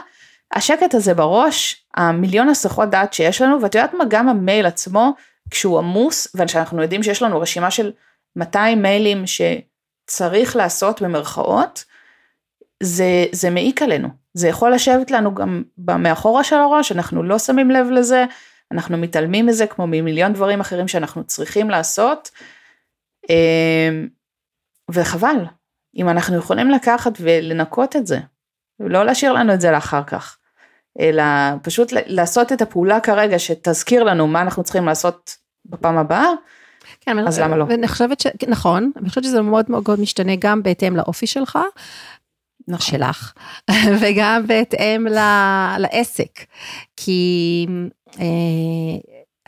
[0.54, 5.14] השקט הזה בראש, המיליון הסחות דעת שיש לנו, ואת יודעת מה, גם המייל עצמו,
[5.50, 7.91] כשהוא עמוס, ושאנחנו יודעים שיש לנו רשימה של
[8.36, 11.84] 200 מיילים שצריך לעשות במרכאות,
[12.84, 14.07] זה, זה מעיק עלינו.
[14.34, 15.63] זה יכול לשבת לנו גם
[15.99, 18.26] מאחורה של הראש, אנחנו לא שמים לב לזה,
[18.71, 22.32] אנחנו מתעלמים מזה כמו ממיליון דברים אחרים שאנחנו צריכים לעשות.
[23.30, 24.07] אמ,
[24.91, 25.45] וחבל,
[25.95, 28.19] אם אנחנו יכולים לקחת ולנקות את זה,
[28.80, 30.38] ולא להשאיר לנו את זה לאחר כך,
[30.99, 31.23] אלא
[31.63, 36.30] פשוט לעשות את הפעולה כרגע שתזכיר לנו מה אנחנו צריכים לעשות בפעם הבאה,
[37.01, 37.65] כן, אז למה לא?
[37.69, 38.28] ואני חושבת ש...
[38.47, 41.59] נכון, אני חושבת שזה מאוד מאוד משתנה גם בהתאם לאופי שלך,
[42.68, 42.86] נכון.
[42.86, 43.34] שלך,
[44.01, 46.45] וגם בהתאם ל- לעסק.
[46.97, 47.68] כי
[48.20, 48.26] אה,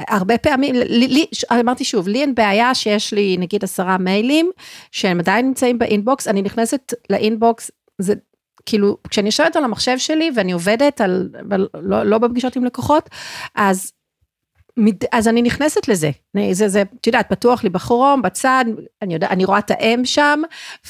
[0.08, 1.26] הרבה פעמים, לי, לי,
[1.60, 4.52] אמרתי שוב, לי אין בעיה שיש לי נגיד עשרה מיילים,
[4.92, 8.14] שהם עדיין נמצאים באינבוקס, אני נכנסת לאינבוקס, זה
[8.66, 13.10] כאילו, כשאני יושבת על המחשב שלי ואני עובדת על, על לא, לא בפגישות עם לקוחות,
[13.56, 13.92] אז
[15.12, 16.12] אז אני נכנסת לזה,
[16.52, 18.66] זה, זה, את יודעת, פתוח לי בכרום, בצד,
[19.02, 20.42] אני יודעת, אני רואה את האם שם,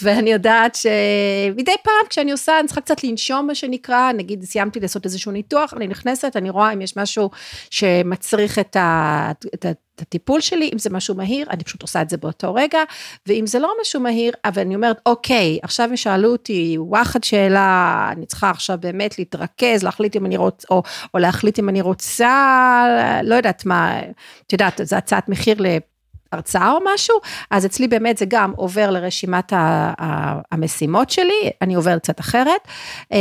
[0.02, 5.06] ואני יודעת שמדי פעם כשאני עושה, אני צריכה קצת לנשום מה שנקרא, נגיד סיימתי לעשות
[5.06, 7.30] איזשהו ניתוח, אני נכנסת, אני רואה אם יש משהו
[7.70, 12.02] שמצריך את, ה, את, ה, את הטיפול שלי, אם זה משהו מהיר, אני פשוט עושה
[12.02, 12.80] את זה באותו רגע,
[13.28, 18.10] ואם זה לא משהו מהיר, אבל אני אומרת, אוקיי, עכשיו הם שאלו אותי וואחד שאלה,
[18.12, 20.84] אני צריכה עכשיו באמת להתרכז, להחליט אם אני רוצה, או,
[21.14, 22.86] או להחליט אם אני רוצה,
[23.24, 24.00] לא יודעת מה,
[24.48, 25.58] את יודעת, זו הצעת מחיר
[26.32, 27.16] להרצאה או משהו,
[27.52, 29.54] אז אצלי באמת זה גם עובר לרשימת
[30.52, 32.68] המשימות שלי, אני עוברת קצת אחרת,
[33.14, 33.18] אה,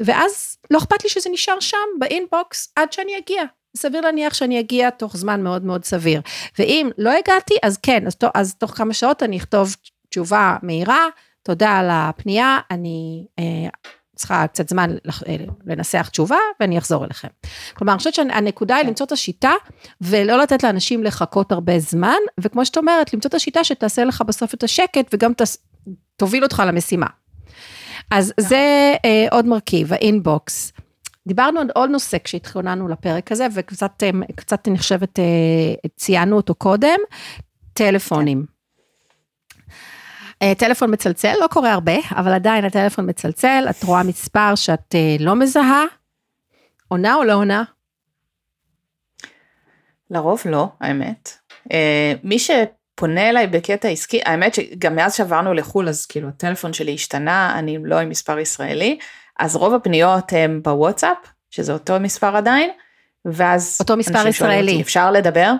[0.00, 3.57] ואז לא אכפת לי שזה נשאר שם באינבוקס עד שאני אגיע.
[3.76, 6.20] סביר להניח שאני אגיע תוך זמן מאוד מאוד סביר.
[6.58, 9.76] ואם לא הגעתי, אז כן, אז, תוך- אז תוך כמה שעות אני אכתוב
[10.08, 11.06] תשובה מהירה,
[11.42, 13.44] תודה על הפנייה, אני אה,
[14.16, 14.90] צריכה קצת זמן
[15.28, 17.28] אה, לנסח תשובה ואני אחזור אליכם.
[17.74, 19.52] כלומר, אני חושבת שהנקודה היא למצוא את השיטה
[20.00, 24.54] ולא לתת לאנשים לחכות הרבה זמן, וכמו שאת אומרת, למצוא את השיטה שתעשה לך בסוף
[24.54, 25.58] את השקט וגם תס,
[26.16, 27.06] תוביל אותך למשימה.
[28.10, 30.72] אז זה אה, עוד מרכיב, האינבוקס.
[31.28, 36.54] דיברנו על עוד נושא כשהתכוננו לפרק הזה, וקצת אה, קצת, אני חושבת, אה, ציינו אותו
[36.54, 36.98] קודם,
[37.72, 38.58] טלפונים.
[40.42, 45.16] אה, טלפון מצלצל, לא קורה הרבה, אבל עדיין הטלפון מצלצל, את רואה מספר שאת אה,
[45.20, 45.84] לא מזהה,
[46.88, 47.64] עונה או לא עונה?
[50.10, 51.32] לרוב לא, האמת.
[51.72, 56.94] אה, מי שפונה אליי בקטע עסקי, האמת שגם מאז שעברנו לחו"ל, אז כאילו הטלפון שלי
[56.94, 58.98] השתנה, אני לא עם מספר ישראלי,
[59.38, 61.16] אז רוב הפניות הם בוואטסאפ,
[61.50, 62.70] שזה אותו מספר עדיין,
[63.24, 63.76] ואז...
[63.80, 64.72] אותו מספר ישראלי.
[64.72, 65.52] אותי, אפשר לדבר?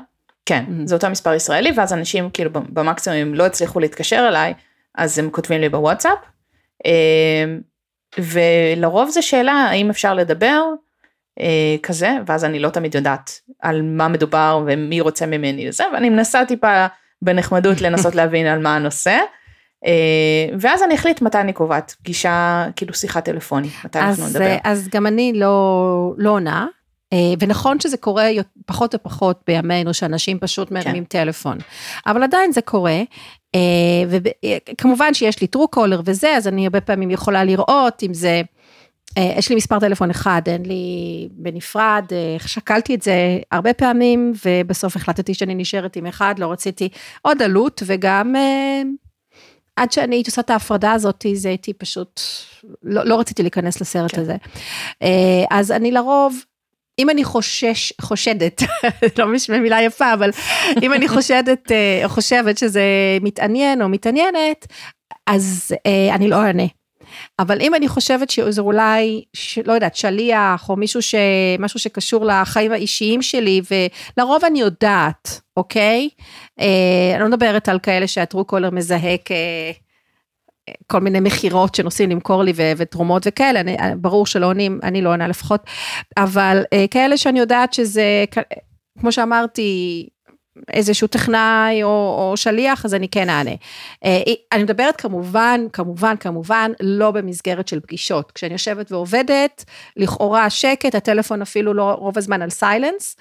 [0.47, 0.72] כן, Mhm.
[0.85, 4.55] זה אותו מספר ישראלי, ואז אנשים כאילו במקסימום אם לא הצליחו להתקשר אליי,
[4.95, 6.18] אז הם כותבים לי בוואטסאפ.
[6.87, 7.45] אה,
[8.18, 10.62] ולרוב זו שאלה האם אפשר לדבר,
[11.41, 16.11] אה, כזה, ואז אני לא תמיד יודעת על מה מדובר ומי רוצה ממני לזה, ואני
[16.11, 16.87] מנסה טיפה
[17.22, 19.18] בנחמדות לנסות להבין על מה הנושא.
[19.87, 24.47] אה, ואז אני אחליט מתי אני קובעת פגישה, כאילו שיחה טלפונית, מתי אנחנו אז, נדבר.
[24.47, 26.66] אה, אז גם אני לא, לא עונה,
[27.41, 28.31] ונכון שזה קורה
[28.66, 31.24] פחות ופחות בימינו, שאנשים פשוט מרימים כן.
[31.24, 31.59] טלפון,
[32.07, 33.01] אבל עדיין זה קורה.
[34.09, 38.43] וכמובן שיש לי טרו קולר וזה, אז אני הרבה פעמים יכולה לראות אם זה...
[39.18, 44.33] אה, יש לי מספר טלפון אחד, אין לי בנפרד, אה, שקלתי את זה הרבה פעמים,
[44.45, 46.89] ובסוף החלטתי שאני נשארת עם אחד, לא רציתי
[47.22, 48.83] עוד עלות, וגם אה,
[49.83, 52.20] עד שאני הייתי עושה את ההפרדה הזאת, זה הייתי פשוט,
[52.83, 54.20] לא, לא רציתי להיכנס לסרט כן.
[54.20, 54.37] הזה.
[55.51, 56.37] אז אני לרוב,
[56.99, 58.62] אם אני חושש, חושדת,
[59.18, 60.31] לא מילה יפה, אבל
[60.83, 61.72] אם אני חושדת,
[62.07, 62.83] חושבת שזה
[63.20, 64.66] מתעניין או מתעניינת,
[65.26, 65.74] אז
[66.14, 66.78] אני לא אענה.
[67.39, 69.25] אבל אם אני חושבת שזה אולי,
[69.65, 71.15] לא יודעת, שליח, או מישהו ש...
[71.59, 76.09] משהו שקשור לחיים האישיים שלי, ולרוב אני יודעת, אוקיי?
[76.61, 79.33] אה, אני לא מדברת על כאלה שהטרו קולר מזהה כ...
[80.87, 85.13] כל מיני מכירות שנוסעים למכור לי ו- ותרומות וכאלה, אני, ברור שלא עונים, אני לא
[85.13, 85.61] עונה לפחות,
[86.17, 88.25] אבל אה, כאלה שאני יודעת שזה,
[89.01, 90.09] כמו שאמרתי,
[90.73, 93.51] איזשהו טכנאי או, או שליח, אז אני כן אענה.
[94.05, 98.33] אה, אני מדברת כמובן, כמובן, כמובן, לא במסגרת של פגישות.
[98.33, 99.65] כשאני יושבת ועובדת,
[99.97, 103.17] לכאורה שקט, הטלפון אפילו לא רוב הזמן על סיילנס.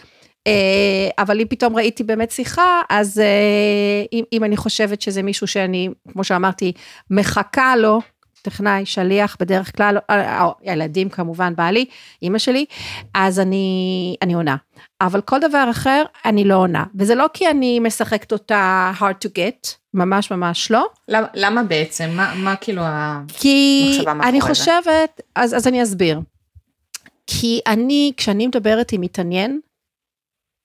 [0.47, 5.47] אה, אבל אם פתאום ראיתי באמת שיחה, אז אה, אם, אם אני חושבת שזה מישהו
[5.47, 6.71] שאני, כמו שאמרתי,
[7.09, 8.01] מחכה לו,
[8.41, 9.97] טכנאי, שליח, בדרך כלל,
[10.61, 11.85] הילדים כמובן, בעלי,
[12.21, 12.65] אימא שלי,
[13.13, 14.55] אז אני, אני עונה.
[15.01, 16.83] אבל כל דבר אחר, אני לא עונה.
[16.95, 20.87] וזה לא כי אני משחקת אותה hard to get, ממש ממש לא.
[21.07, 22.09] למה, למה בעצם?
[22.15, 24.23] מה, מה כאילו המחשבה מאחורי זה?
[24.23, 26.19] כי אני חושבת, אז, אז אני אסביר.
[27.27, 29.59] כי אני, כשאני מדברת עם מתעניין,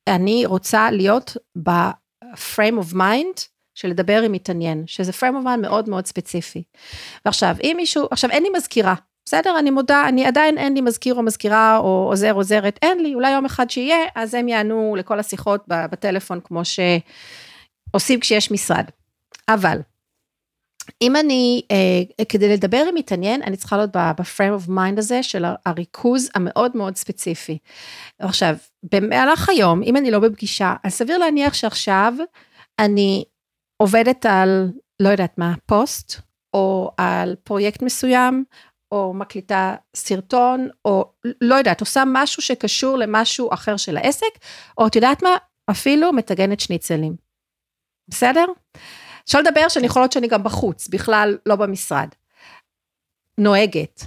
[0.09, 3.41] אני רוצה להיות ב-frame of mind
[3.75, 6.63] של לדבר עם מתעניין, שזה frame of mind מאוד מאוד ספציפי.
[7.25, 8.95] ועכשיו, אם מישהו, עכשיו אין לי מזכירה,
[9.25, 13.15] בסדר, אני מודה, אני עדיין אין לי מזכיר או מזכירה או עוזר עוזרת, אין לי,
[13.15, 18.85] אולי יום אחד שיהיה, אז הם יענו לכל השיחות בטלפון כמו שעושים כשיש משרד.
[19.49, 19.79] אבל,
[21.03, 25.23] אם אני, אה, כדי לדבר עם מתעניין, אני צריכה להיות ב frame of mind הזה
[25.23, 27.59] של הריכוז המאוד מאוד ספציפי.
[28.19, 28.57] עכשיו,
[28.93, 32.15] במהלך היום, אם אני לא בפגישה, אז סביר להניח שעכשיו
[32.79, 33.25] אני
[33.77, 34.71] עובדת על,
[35.01, 36.21] לא יודעת מה, פוסט,
[36.55, 38.45] או על פרויקט מסוים,
[38.93, 44.39] או מקליטה סרטון, או לא יודעת, עושה משהו שקשור למשהו אחר של העסק,
[44.79, 45.37] או את יודעת מה,
[45.71, 47.17] אפילו מטגנת שניצלים.
[48.09, 48.45] בסדר?
[49.25, 52.09] אפשר לדבר שאני יכולה להיות שאני גם בחוץ, בכלל לא במשרד.
[53.39, 54.03] נוהגת.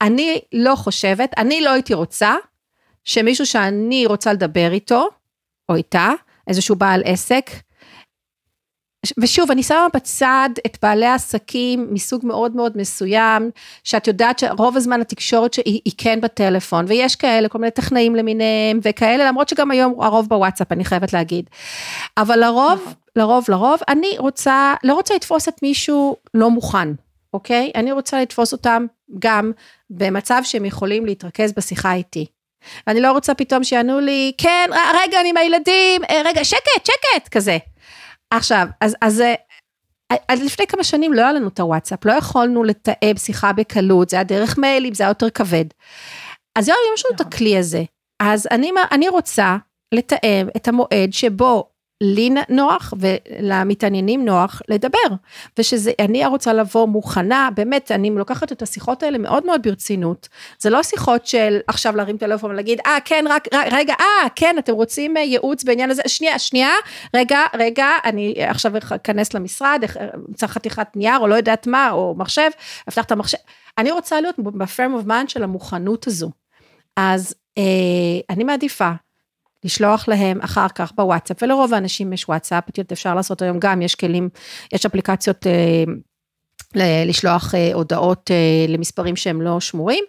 [0.00, 2.34] אני לא חושבת, אני לא הייתי רוצה
[3.04, 5.08] שמישהו שאני רוצה לדבר איתו,
[5.68, 6.10] או איתה,
[6.46, 7.50] איזשהו בעל עסק,
[9.18, 13.50] ושוב, אני שמה בצד את בעלי העסקים מסוג מאוד מאוד מסוים,
[13.84, 18.80] שאת יודעת שרוב הזמן התקשורת שהיא היא כן בטלפון, ויש כאלה, כל מיני טכנאים למיניהם
[18.82, 21.50] וכאלה, למרות שגם היום הרוב בוואטסאפ, אני חייבת להגיד.
[22.16, 22.92] אבל לרוב, נכון.
[23.16, 26.88] לרוב, לרוב, אני רוצה, לא רוצה לתפוס את מישהו לא מוכן,
[27.34, 27.70] אוקיי?
[27.74, 28.86] אני רוצה לתפוס אותם
[29.18, 29.52] גם
[29.90, 32.26] במצב שהם יכולים להתרכז בשיחה איתי.
[32.88, 34.70] אני לא רוצה פתאום שיענו לי, כן,
[35.02, 37.58] רגע, אני עם הילדים, אה, רגע, שקט, שקט, כזה.
[38.36, 39.34] עכשיו, אז, אז, אה,
[40.28, 44.16] אז לפני כמה שנים לא היה לנו את הוואטסאפ, לא יכולנו לתאם שיחה בקלות, זה
[44.16, 45.64] היה דרך מיילים, זה היה יותר כבד.
[46.58, 47.32] אז היום יש לנו את נכון.
[47.32, 47.82] הכלי הזה.
[48.20, 49.56] אז אני, אני רוצה
[49.94, 51.70] לתאם את המועד שבו
[52.00, 54.98] לי נוח ולמתעניינים נוח לדבר.
[55.58, 60.28] ושזה, אני רוצה לבוא מוכנה, באמת, אני לוקחת את השיחות האלה מאוד מאוד ברצינות.
[60.58, 64.56] זה לא שיחות של עכשיו להרים טלפון ולהגיד, אה, כן, רק, רק, רגע, אה, כן,
[64.58, 66.72] אתם רוצים אה, ייעוץ בעניין הזה, שנייה, שנייה,
[67.16, 69.82] רגע, רגע, אני עכשיו אכנס למשרד,
[70.34, 72.50] צריך חתיכת נייר, או לא יודעת מה, או מחשב,
[72.88, 73.38] אפתח את המחשב.
[73.78, 76.30] אני רוצה להיות ב frame of mind של המוכנות הזו.
[76.96, 77.62] אז אה,
[78.30, 78.90] אני מעדיפה
[79.64, 84.28] לשלוח להם אחר כך בוואטסאפ, ולרוב האנשים יש וואטסאפ, אפשר לעשות היום גם, יש כלים,
[84.72, 85.46] יש אפליקציות
[86.76, 90.04] אה, לשלוח אה, הודעות אה, למספרים שהם לא שמורים,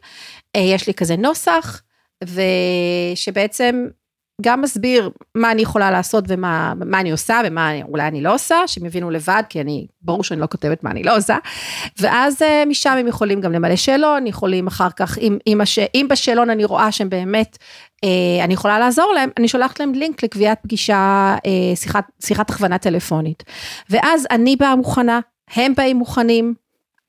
[0.58, 1.82] יש לי כזה נוסח,
[2.24, 3.88] ושבעצם
[4.41, 8.86] גם מסביר מה אני יכולה לעשות ומה אני עושה ומה אולי אני לא עושה, שהם
[8.86, 11.38] יבינו לבד, כי אני, ברור שאני לא כותבת מה אני לא עושה,
[11.99, 16.07] ואז אה, משם הם יכולים גם למלא שאלון, יכולים אחר כך, אם, אם, הש, אם
[16.09, 17.57] בשאלון אני רואה שהם באמת,
[18.03, 22.77] אה, אני יכולה לעזור להם, אני שולחת להם לינק לקביעת פגישה, אה, שיחת, שיחת הכוונה
[22.77, 23.43] טלפונית.
[23.89, 25.19] ואז אני באה מוכנה,
[25.55, 26.53] הם באים מוכנים,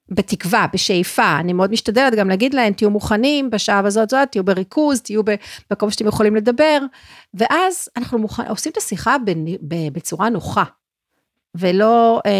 [0.09, 5.00] בתקווה, בשאיפה, אני מאוד משתדלת גם להגיד להם, תהיו מוכנים בשעה הזאת זאת, תהיו בריכוז,
[5.00, 5.22] תהיו
[5.70, 6.78] במקום שאתם יכולים לדבר,
[7.34, 9.16] ואז אנחנו מוכן, עושים את השיחה
[9.92, 10.64] בצורה נוחה,
[11.54, 12.32] ולא, אה,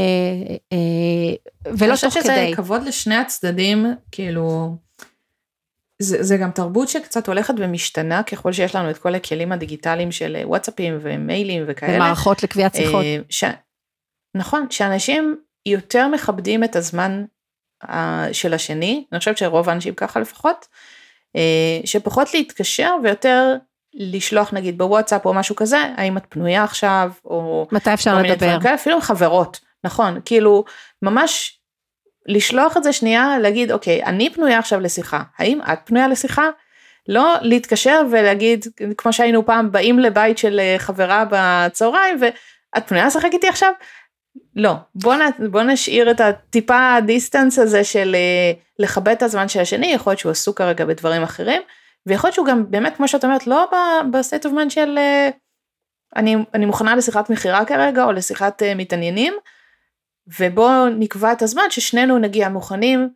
[0.73, 1.89] אה, ולא תוך כדי.
[1.89, 4.77] אני חושבת שזה כבוד לשני הצדדים, כאילו,
[6.03, 10.37] זה, זה גם תרבות שקצת הולכת ומשתנה ככל שיש לנו את כל הכלים הדיגיטליים של
[10.45, 11.97] וואטסאפים ומיילים וכאלה.
[11.97, 13.05] ומערכות לקביעת שיחות.
[13.05, 13.45] אה, ש...
[14.37, 15.37] נכון, שאנשים
[15.67, 17.25] יותר מכבדים את הזמן
[18.33, 20.67] של השני, אני חושבת שרוב האנשים ככה לפחות,
[21.37, 21.41] uh,
[21.85, 23.55] שפחות להתקשר ויותר
[23.95, 27.67] לשלוח נגיד בוואטסאפ או משהו כזה, האם את פנויה עכשיו, או...
[27.73, 28.61] מתי אפשר לדבר?
[28.61, 30.65] כאלה, אפילו עם חברות, נכון, כאילו
[31.03, 31.59] ממש
[32.29, 36.51] לשלוח את זה שנייה, להגיד אוקיי, אני פנויה עכשיו לשיחה, האם את פנויה לשיחה?
[37.09, 38.65] לא להתקשר ולהגיד,
[38.99, 43.73] כמו שהיינו פעם, באים לבית של אה, חברה בצהריים ואת פנויה לשחק איתי עכשיו?
[44.57, 49.61] לא, בוא, נ, בוא נשאיר את הטיפה distance הזה של אה, לכבד את הזמן של
[49.61, 51.63] השני, יכול להיות שהוא עסוק כרגע בדברים אחרים,
[52.07, 53.71] ויכול להיות שהוא גם באמת, כמו שאת אומרת, לא
[54.13, 55.31] ב state of mind של אה,
[56.17, 59.35] אני, אני מוכנה לשיחת מכירה כרגע, או לשיחת אה, מתעניינים,
[60.39, 63.09] ובואו נקבע את הזמן ששנינו נגיע מוכנים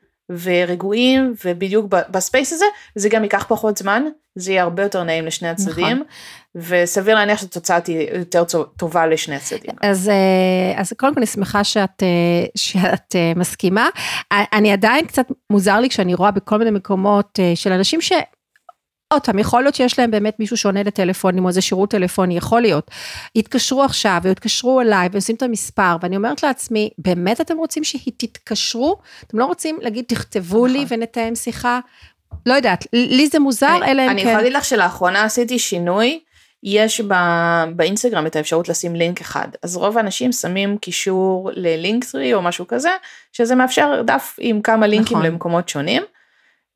[0.42, 2.64] ורגועים, ובדיוק ב space הזה,
[2.94, 4.04] זה גם ייקח פחות זמן,
[4.34, 6.06] זה יהיה הרבה יותר נעים לשני הצדדים, נכון.
[6.54, 8.44] וסביר להניח שהתוצאה תהיה יותר
[8.76, 9.74] טובה לשני הצדדים.
[9.82, 13.88] אז, אה, אז קודם כל אני שמחה שאת, אה, שאת מסכימה.
[14.32, 18.12] אני עדיין קצת מוזר לי כשאני רואה בכל מיני מקומות של אנשים ש...
[19.12, 22.60] עוד פעם, יכול להיות שיש להם באמת מישהו שעונה לטלפונים או איזה שירות טלפוני, יכול
[22.60, 22.90] להיות.
[23.34, 28.96] יתקשרו עכשיו ויתקשרו אליי ועושים את המספר, ואני אומרת לעצמי, באמת אתם רוצים שהיא תתקשרו?
[29.26, 30.98] אתם לא רוצים להגיד, תכתבו לי נכון.
[30.98, 31.80] ונתאם שיחה?
[32.46, 34.08] לא יודעת, לי זה מוזר, אלא אם כן...
[34.08, 36.20] אני יכולה להגיד לך שלאחרונה עשיתי שינוי,
[36.62, 37.00] יש
[37.76, 42.90] באינסטגרם את האפשרות לשים לינק אחד, אז רוב האנשים שמים קישור ללינקטרי או משהו כזה,
[43.32, 45.30] שזה מאפשר דף עם כמה לינקים נכון.
[45.30, 46.02] למקומות שונים.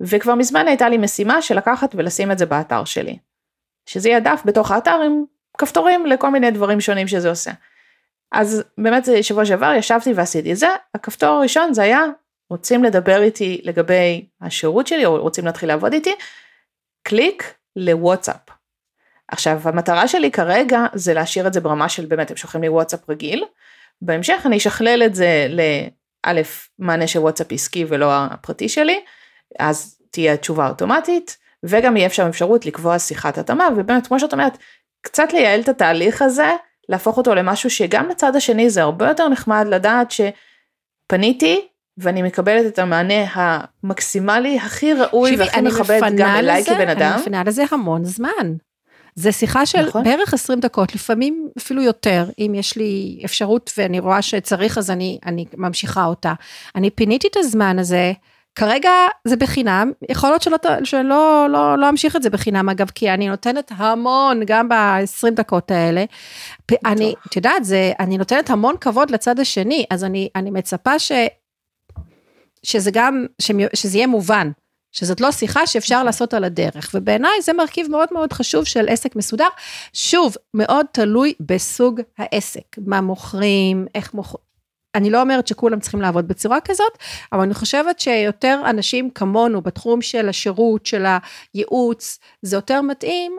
[0.01, 3.18] וכבר מזמן הייתה לי משימה של לקחת ולשים את זה באתר שלי.
[3.87, 5.24] שזה יהיה דף בתוך האתר עם
[5.59, 7.51] כפתורים לכל מיני דברים שונים שזה עושה.
[8.32, 12.03] אז באמת שבוע שעבר ישבתי ועשיתי את זה, הכפתור הראשון זה היה
[12.51, 16.14] רוצים לדבר איתי לגבי השירות שלי או רוצים להתחיל לעבוד איתי,
[17.03, 18.54] קליק לוואטסאפ.
[19.35, 23.11] עכשיו המטרה שלי כרגע זה להשאיר את זה ברמה של באמת הם שולחים לי וואטסאפ
[23.11, 23.45] רגיל,
[24.03, 29.01] בהמשך אני אשכלל את זה לאלף מענה של וואטסאפ עסקי ולא הפרטי שלי,
[29.59, 34.59] אז תהיה תשובה אוטומטית, וגם יהיה שם אפשרות לקבוע שיחת התאמה, ובאמת, כמו שאת אומרת,
[35.03, 36.53] קצת לייעל את התהליך הזה,
[36.89, 41.68] להפוך אותו למשהו שגם לצד השני זה הרבה יותר נחמד לדעת שפניתי,
[41.99, 47.12] ואני מקבלת את המענה המקסימלי הכי ראוי והכי מכבד גם אליי כבן אדם.
[47.12, 48.57] אני מפנה לזה המון זמן.
[49.15, 50.05] זה שיחה של נכון.
[50.05, 55.19] בערך 20 דקות, לפעמים אפילו יותר, אם יש לי אפשרות ואני רואה שצריך אז אני,
[55.27, 56.35] אני ממשיכה אותה.
[56.75, 58.12] אני פיניתי את הזמן הזה,
[58.55, 58.91] כרגע
[59.25, 63.29] זה בחינם, יכול להיות שלא, שלא לא, לא אמשיך את זה בחינם אגב, כי אני
[63.29, 66.05] נותנת המון, גם ב-20 דקות האלה.
[66.87, 71.12] אני, את יודעת, זה, אני נותנת המון כבוד לצד השני, אז אני, אני מצפה ש,
[72.62, 73.27] שזה גם,
[73.75, 74.51] שזה יהיה מובן,
[74.95, 76.07] שזאת לא שיחה שאפשר נכון.
[76.07, 79.49] לעשות על הדרך, ובעיניי זה מרכיב מאוד מאוד חשוב של עסק מסודר.
[79.92, 84.45] שוב, מאוד תלוי בסוג העסק, מה מוכרים, איך מוכרים.
[84.95, 86.99] אני לא אומרת שכולם צריכים לעבוד בצורה כזאת,
[87.32, 91.05] אבל אני חושבת שיותר אנשים כמונו בתחום של השירות, של
[91.55, 93.36] הייעוץ, זה יותר מתאים,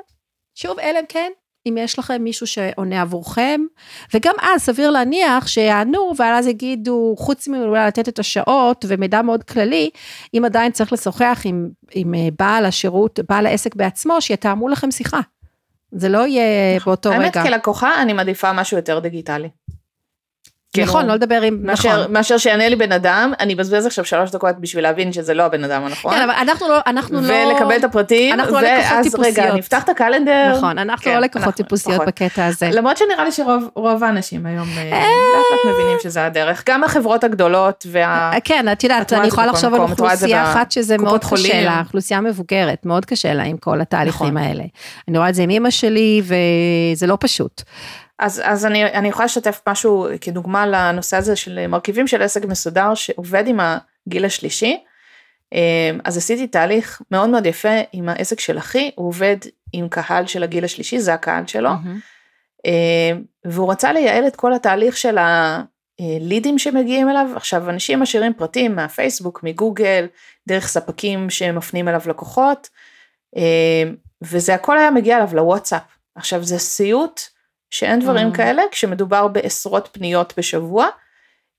[0.55, 1.31] שוב, אלא אם כן,
[1.68, 3.61] אם יש לכם מישהו שעונה עבורכם,
[4.13, 9.89] וגם אז סביר להניח שיענו, ואז יגידו, חוץ מאולי לתת את השעות ומידע מאוד כללי,
[10.34, 15.20] אם עדיין צריך לשוחח עם, עם אה, בעל השירות, בעל העסק בעצמו, שיתאמו לכם שיחה.
[15.91, 17.41] זה לא יהיה באותו האמת, רגע.
[17.41, 19.49] האמת, כלקוחה אני מעדיפה משהו יותר דיגיטלי.
[20.76, 22.13] כאילו, נכון, לא לדבר עם, מאשר, נכון.
[22.13, 25.63] מאשר שיענה לי בן אדם, אני אבזבז עכשיו שלוש דקות בשביל להבין שזה לא הבן
[25.63, 26.13] אדם הנכון.
[26.13, 27.53] כן, אבל אנחנו לא, אנחנו ולקבל לא...
[27.53, 29.38] ולקבל את הפרטים, אנחנו לא לקוחות טיפוסיות.
[29.38, 30.53] ואז רגע, נפתח את הקלנדר.
[30.57, 32.05] נכון, אנחנו כן, לא לקוחות אנחנו, טיפוסיות נכון.
[32.05, 32.69] בקטע הזה.
[32.71, 35.07] למרות שנראה לי שרוב האנשים היום אה, אה.
[35.36, 36.63] לאט מבינים שזה הדרך.
[36.69, 38.32] גם החברות הגדולות וה...
[38.34, 42.21] אה, כן, את יודעת, אני יכולה לחשוב על אוכלוסייה אחת שזה מאוד קשה לה, אוכלוסייה
[42.21, 44.38] מבוגרת, מאוד קשה לה עם כל התהליכים נכון.
[44.38, 44.63] האלה.
[45.07, 47.61] אני רואה את זה עם אמא שלי, וזה לא פשוט.
[48.20, 52.93] אז, אז אני, אני יכולה לשתף משהו כדוגמה לנושא הזה של מרכיבים של עסק מסודר
[52.93, 53.59] שעובד עם
[54.07, 54.84] הגיל השלישי.
[55.53, 59.38] אמ, אז עשיתי תהליך מאוד מאוד יפה עם העסק של אחי, הוא עובד
[59.74, 61.70] עם קהל של הגיל השלישי, זה הקהל שלו.
[61.70, 62.68] Mm-hmm.
[63.45, 65.18] והוא רצה לייעל את כל התהליך של
[65.99, 67.30] הלידים שמגיעים אליו.
[67.36, 70.07] עכשיו, אנשים משאירים פרטים מהפייסבוק, מגוגל,
[70.47, 72.70] דרך ספקים שמפנים אליו לקוחות,
[73.36, 75.84] אמ, וזה הכל היה מגיע אליו לוואטסאפ.
[76.16, 77.34] עכשיו, זה סיוט.
[77.76, 78.36] שאין דברים mm.
[78.36, 80.88] כאלה כשמדובר בעשרות פניות בשבוע,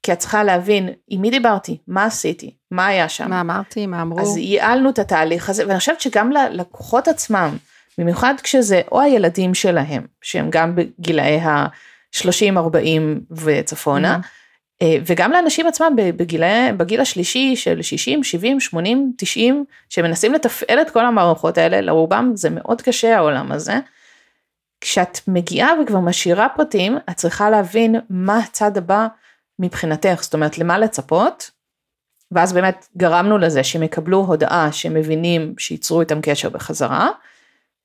[0.02, 3.30] כי את צריכה להבין עם מי דיברתי, מה עשיתי, מה היה שם.
[3.30, 4.20] מה אמרתי, מה אמרו.
[4.20, 7.56] אז ייעלנו את התהליך הזה, ואני חושבת שגם ללקוחות עצמם,
[7.98, 12.78] במיוחד כשזה או הילדים שלהם, שהם גם בגילאי ה-30-40
[13.30, 14.84] וצפונה, mm.
[15.06, 16.42] וגם לאנשים עצמם בגיל,
[16.76, 22.50] בגיל השלישי של 60, 70, 80, 90, שמנסים לתפעל את כל המערכות האלה, לרובם זה
[22.50, 23.78] מאוד קשה העולם הזה.
[24.80, 29.06] כשאת מגיעה וכבר משאירה פרטים, את צריכה להבין מה הצד הבא
[29.58, 31.50] מבחינתך, זאת אומרת למה לצפות,
[32.30, 37.08] ואז באמת גרמנו לזה שהם יקבלו הודעה שהם מבינים שייצרו איתם קשר בחזרה,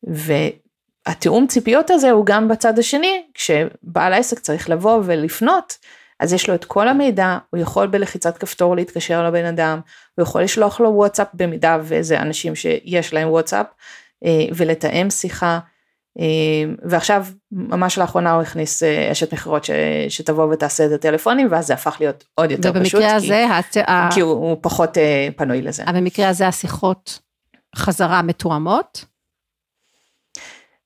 [0.04, 5.78] והתיאום ציפיות הזה הוא גם בצד השני, כשבעל העסק צריך לבוא ולפנות,
[6.20, 9.80] אז יש לו את כל המידע, הוא יכול בלחיצת כפתור להתקשר לבן אדם,
[10.16, 13.66] הוא יכול לשלוח לו וואטסאפ במידה וזה אנשים שיש להם וואטסאפ,
[14.26, 15.60] אה, ולתאם שיחה.
[16.20, 16.26] אה,
[16.84, 19.66] ועכשיו ממש לאחרונה הוא הכניס אה, אשת מכירות
[20.09, 22.95] שתבוא ותעשה את הטלפונים ואז זה הפך להיות עוד יותר פשוט.
[22.95, 24.14] ובמקרה הזה, כי, הת...
[24.14, 24.97] כי הוא, הוא פחות
[25.36, 25.84] פנוי לזה.
[25.84, 27.20] אבל במקרה הזה השיחות
[27.76, 29.05] חזרה מתואמות?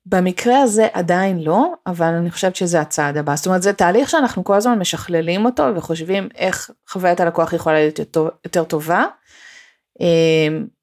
[0.06, 3.36] במקרה הזה עדיין לא, אבל אני חושבת שזה הצעד הבא.
[3.36, 8.00] זאת אומרת, זה תהליך שאנחנו כל הזמן משכללים אותו וחושבים איך חוויית הלקוח יכולה להיות
[8.00, 9.06] יותר, יותר טובה.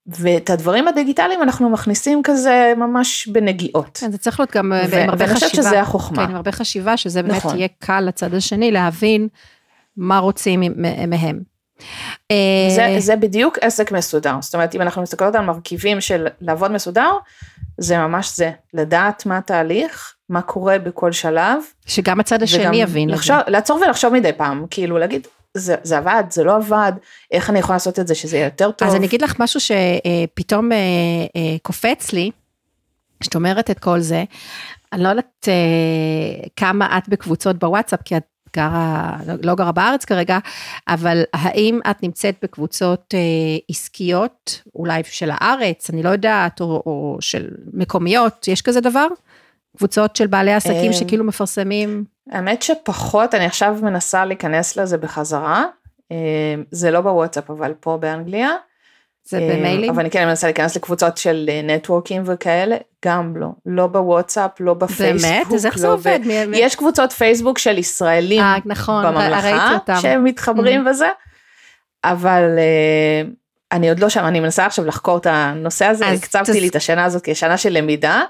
[0.07, 3.99] ואת הדברים הדיגיטליים אנחנו מכניסים כזה ממש בנגיעות.
[4.01, 5.17] כן, זה צריך להיות גם עם הרבה חשיבה.
[5.19, 6.17] ואני חושבת שזה החוכמה.
[6.17, 7.57] כן, עם הרבה חשיבה, שזה באמת נכון.
[7.57, 9.29] יהיה קל לצד השני להבין
[9.97, 10.63] מה רוצים
[11.09, 11.41] מהם.
[12.77, 16.73] זה, אה, זה בדיוק עסק מסודר, זאת אומרת אם אנחנו מסתכלות על מרכיבים של לעבוד
[16.73, 17.11] מסודר,
[17.79, 21.63] זה ממש זה, לדעת מה התהליך, מה קורה בכל שלב.
[21.87, 23.51] שגם הצד השני יבין לחשוב, זה.
[23.51, 26.93] לעצור ולחשוב מדי פעם, כאילו להגיד, זה, זה עבד, זה לא עבד,
[27.31, 28.89] איך אני יכולה לעשות את זה שזה יהיה יותר טוב.
[28.89, 30.77] אז אני אגיד לך משהו שפתאום אה,
[31.37, 32.31] אה, קופץ לי,
[33.21, 34.25] כשאת אומרת את כל זה,
[34.93, 35.49] אני לא יודעת
[36.57, 38.23] כמה את בקבוצות בוואטסאפ, כי את
[38.57, 40.39] גרה, לא גרה בארץ כרגע,
[40.89, 43.21] אבל האם את נמצאת בקבוצות אה,
[43.69, 49.07] עסקיות, אולי של הארץ, אני לא יודעת, או, או של מקומיות, יש כזה דבר?
[49.77, 52.05] קבוצות של בעלי עסקים אה, שכאילו מפרסמים?
[52.31, 55.65] האמת שפחות, אני עכשיו מנסה להיכנס לזה בחזרה,
[56.13, 56.17] אה,
[56.71, 58.51] זה לא בוואטסאפ, אבל פה באנגליה.
[59.25, 59.91] זה במיילים?
[59.91, 65.33] אבל אני כן מנסה להיכנס לקבוצות של נטוורקים וכאלה, גם לא, לא בוואטסאפ, לא בפייסבוק.
[65.33, 65.53] באמת?
[65.55, 66.21] אז איך זה לא עובד?
[66.53, 70.91] יש קבוצות פייסבוק של ישראלים 아, נכון, בממלכה, שהם מתחברים mm-hmm.
[70.91, 71.09] וזה,
[72.05, 72.59] אבל
[73.73, 76.61] אני עוד לא שם, אני מנסה עכשיו לחקור את הנושא הזה, הקצבתי.
[76.61, 78.23] לי את השנה הזאת כשנה של למידה.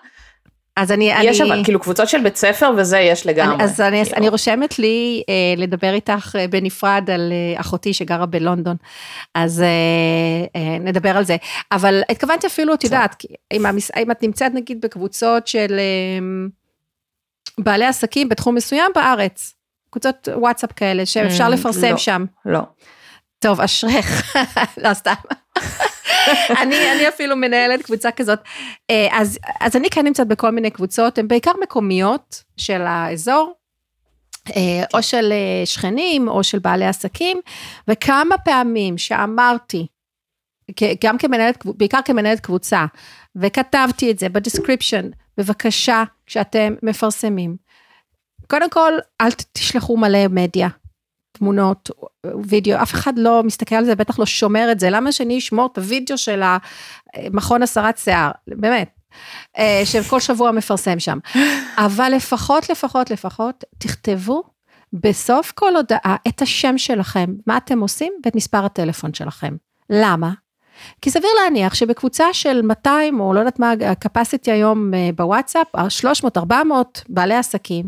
[0.76, 1.12] אז אני...
[1.22, 1.48] יש אני...
[1.52, 3.54] אבל, כאילו קבוצות של בית ספר וזה יש לגמרי.
[3.54, 4.16] אני, אז אני, כאילו.
[4.16, 8.76] אני רושמת לי אה, לדבר איתך אה, בנפרד על אה, אחותי שגרה בלונדון,
[9.34, 9.66] אז אה,
[10.56, 11.36] אה, נדבר על זה.
[11.72, 16.24] אבל התכוונתי אפילו, את יודעת, אם, המס, אם את נמצאת נגיד בקבוצות של אה,
[17.58, 19.54] בעלי עסקים בתחום מסוים בארץ,
[19.90, 22.24] קבוצות וואטסאפ כאלה שאפשר אמ, לפרסם לא, שם.
[22.44, 22.60] לא.
[23.38, 24.36] טוב, אשריך,
[24.84, 25.12] לא סתם.
[26.62, 28.38] אני, אני אפילו מנהלת קבוצה כזאת.
[28.90, 33.52] אה, אז, אז אני כן נמצאת בכל מיני קבוצות, הן בעיקר מקומיות של האזור,
[34.56, 37.40] אה, או של אה, שכנים, או של בעלי עסקים,
[37.88, 39.86] וכמה פעמים שאמרתי,
[41.04, 42.84] גם כמנהלת, בעיקר כמנהלת קבוצה,
[43.36, 47.56] וכתבתי את זה ב description, בבקשה, כשאתם מפרסמים,
[48.46, 50.68] קודם כל, אל תשלחו מלא מדיה.
[51.32, 51.90] תמונות,
[52.44, 55.68] וידאו, אף אחד לא מסתכל על זה, בטח לא שומר את זה, למה שאני אשמור
[55.72, 56.42] את הוידאו של
[57.14, 58.90] המכון הסרת שיער, באמת,
[59.58, 61.18] אה, שכל שבוע מפרסם שם.
[61.76, 64.42] אבל לפחות, לפחות, לפחות, תכתבו
[64.92, 69.56] בסוף כל הודעה את השם שלכם, מה אתם עושים ואת מספר הטלפון שלכם.
[69.90, 70.30] למה?
[71.02, 76.38] כי סביר להניח שבקבוצה של 200 או לא יודעת מה ה-capacity היום אה, בוואטסאפ, 300,
[76.38, 77.86] 400 בעלי עסקים,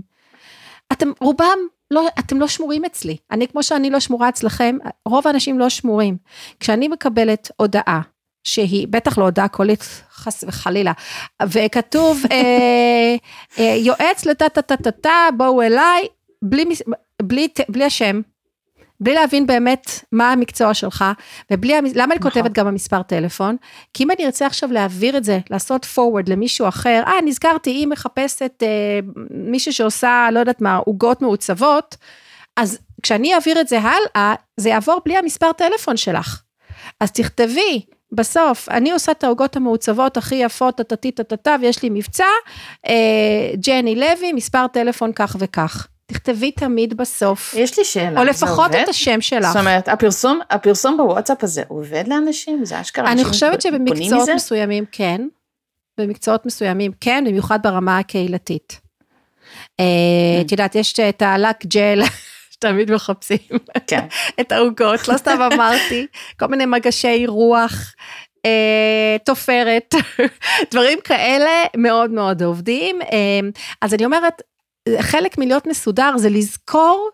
[0.93, 1.59] אתם רובם
[1.95, 3.17] לא, אתם לא שמורים אצלי.
[3.31, 4.77] אני, כמו שאני לא שמורה אצלכם,
[5.07, 6.17] רוב האנשים לא שמורים.
[6.61, 8.01] כשאני מקבלת הודעה,
[8.45, 10.93] שהיא בטח לא הודעה קולית, חס וחלילה,
[11.47, 13.17] וכתוב, אה,
[13.59, 16.03] אה, יועץ לטה טה טה טה טה, בואו אליי,
[16.43, 16.65] בלי,
[17.23, 18.21] בלי, בלי השם,
[19.01, 21.05] בלי להבין באמת מה המקצוע שלך,
[21.51, 22.31] ובלי, למה אני נכון.
[22.31, 23.57] כותבת גם המספר טלפון?
[23.95, 27.87] כי אם אני ארצה עכשיו להעביר את זה, לעשות forward למישהו אחר, אה, נזכרתי, היא
[27.87, 31.97] מחפשת אה, מישהו שעושה, לא יודעת מה, עוגות מעוצבות,
[32.57, 36.43] אז כשאני אעביר את זה הלאה, זה יעבור בלי המספר טלפון שלך.
[37.01, 37.83] אז תכתבי,
[38.13, 42.25] בסוף, אני עושה את העוגות המעוצבות הכי יפות, טטטי טטטה, ויש לי מבצע,
[42.87, 45.89] אה, ג'ני לוי, מספר טלפון כך וכך.
[46.07, 47.55] תכתבי תמיד בסוף.
[47.57, 49.47] יש לי שאלה, או לפחות את השם שלך.
[49.47, 52.65] זאת אומרת, הפרסום, הפרסום בוואטסאפ הזה עובד לאנשים?
[52.65, 55.21] זה אשכרה אני חושבת שבמקצועות מסוימים כן,
[55.99, 58.81] במקצועות מסוימים כן, במיוחד ברמה הקהילתית.
[59.81, 60.47] אה, mm.
[60.47, 62.03] את יודעת, יש את הלק ג'ל.
[62.55, 63.39] שתמיד מחפשים
[63.87, 64.07] כן.
[64.41, 66.07] את העוגות, לא סתם אמרתי,
[66.41, 67.95] כל מיני מגשי רוח,
[68.47, 69.95] אה, תופרת,
[70.71, 73.03] דברים כאלה מאוד מאוד עובדים.
[73.03, 73.41] אה,
[73.81, 74.43] אז אני אומרת,
[75.01, 77.11] חלק מלהיות מסודר זה לזכור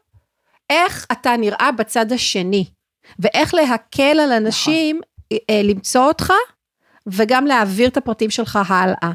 [0.70, 2.64] איך אתה נראה בצד השני,
[3.18, 5.64] ואיך להקל על אנשים נכון.
[5.64, 6.32] למצוא אותך,
[7.06, 9.12] וגם להעביר את הפרטים שלך הלאה.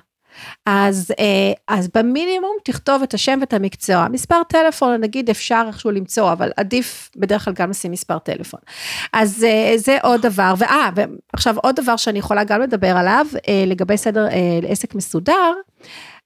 [0.66, 4.08] אז, אה, אז במינימום תכתוב את השם ואת המקצוע.
[4.12, 8.60] מספר טלפון, נגיד אפשר איכשהו למצוא, אבל עדיף בדרך כלל גם לשים מספר טלפון.
[9.14, 13.26] אז אה, זה עוד דבר, ואה, ועכשיו עוד דבר שאני יכולה גם לדבר עליו,
[13.68, 14.28] לגבי סדר
[14.70, 15.52] עסק מסודר.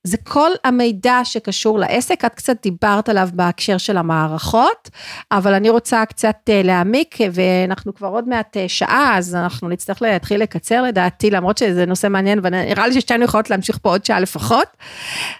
[0.03, 4.89] זה כל המידע שקשור לעסק, את קצת דיברת עליו בהקשר של המערכות,
[5.31, 10.01] אבל אני רוצה קצת אה, להעמיק, ואנחנו כבר עוד מעט אה, שעה, אז אנחנו נצטרך
[10.01, 14.19] להתחיל לקצר לדעתי, למרות שזה נושא מעניין, ונראה לי ששתינו יכולות להמשיך פה עוד שעה
[14.19, 14.67] לפחות.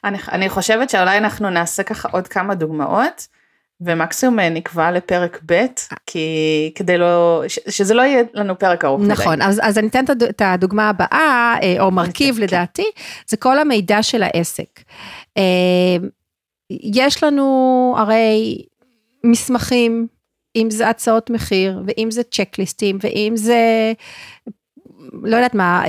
[0.03, 3.38] אני, אני חושבת שאולי אנחנו נעשה ככה עוד כמה דוגמאות.
[3.81, 5.65] ומקסימום אה, נקבע לפרק ב',
[6.05, 9.11] כי כדי לא, ש, שזה לא יהיה לנו פרק ארוך מדי.
[9.11, 12.41] נכון, אז, אז אני אתן את הדוגמה הבאה, אה, או מרכיב כן.
[12.41, 12.85] לדעתי,
[13.27, 14.79] זה כל המידע של העסק.
[15.37, 16.07] אה,
[16.69, 18.61] יש לנו הרי
[19.23, 20.07] מסמכים,
[20.55, 23.93] אם זה הצעות מחיר, ואם זה צ'קליסטים, ואם זה
[25.23, 25.83] לא יודעת מה,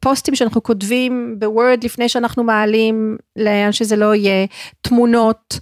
[0.00, 4.46] פוסטים שאנחנו כותבים בוורד לפני שאנחנו מעלים, לאן שזה לא יהיה,
[4.80, 5.58] תמונות,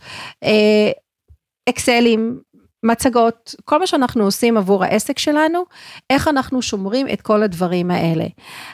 [1.68, 2.40] אקסלים,
[2.84, 5.64] מצגות, כל מה שאנחנו עושים עבור העסק שלנו,
[6.10, 8.24] איך אנחנו שומרים את כל הדברים האלה.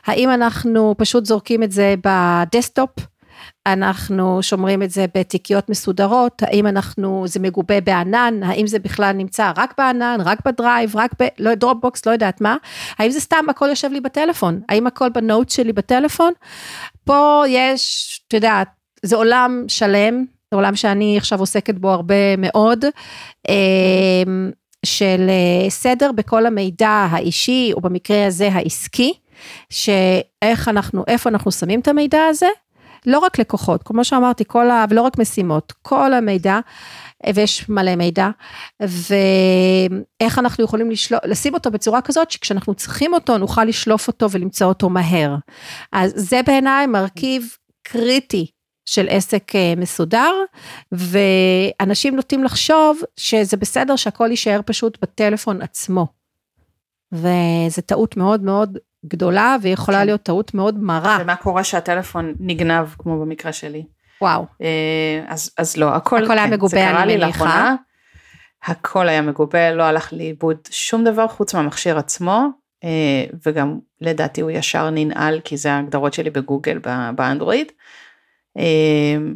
[0.06, 2.90] האם אנחנו פשוט זורקים את זה ב desktop?
[3.66, 9.52] אנחנו שומרים את זה בתיקיות מסודרות, האם אנחנו, זה מגובה בענן, האם זה בכלל נמצא
[9.56, 11.26] רק בענן, רק ב Drive, רק ב...
[11.38, 12.56] לא, Dropbox, לא יודעת מה,
[12.98, 16.32] האם זה סתם הכל יושב לי בטלפון, האם הכל ב note שלי בטלפון?
[17.04, 18.68] פה יש, את יודעת,
[19.02, 22.84] זה עולם שלם, זה עולם שאני עכשיו עוסקת בו הרבה מאוד,
[23.48, 24.50] אמ,
[24.86, 29.12] של אה, סדר בכל המידע האישי, או במקרה הזה העסקי,
[29.70, 32.46] שאיך אנחנו, איפה אנחנו שמים את המידע הזה,
[33.06, 34.84] לא רק לקוחות, כמו שאמרתי, כל ה...
[34.90, 36.58] ולא רק משימות, כל המידע,
[37.34, 38.28] ויש מלא מידע,
[38.80, 44.66] ואיך אנחנו יכולים לשלוף, לשים אותו בצורה כזאת שכשאנחנו צריכים אותו נוכל לשלוף אותו ולמצוא
[44.66, 45.36] אותו מהר.
[45.92, 48.46] אז זה בעיניי מרכיב קריטי
[48.86, 50.32] של עסק אה, מסודר,
[50.92, 56.06] ואנשים נוטים לחשוב שזה בסדר שהכל יישאר פשוט בטלפון עצמו.
[57.12, 60.06] וזו טעות מאוד מאוד גדולה, ויכולה כן.
[60.06, 61.18] להיות טעות מאוד מרה.
[61.20, 63.84] ומה קורה שהטלפון נגנב, כמו במקרה שלי?
[64.20, 64.46] וואו.
[64.62, 67.74] אה, אז, אז לא, הכל, הכל היה כן, מגובה, אני מניחה.
[68.64, 72.46] הכל היה מגובה, לא הלך לאיבוד שום דבר חוץ מהמכשיר עצמו,
[72.84, 76.78] אה, וגם לדעתי הוא ישר ננעל, כי זה ההגדרות שלי בגוגל
[77.14, 77.72] באנדרואיד.
[78.58, 79.34] אמ,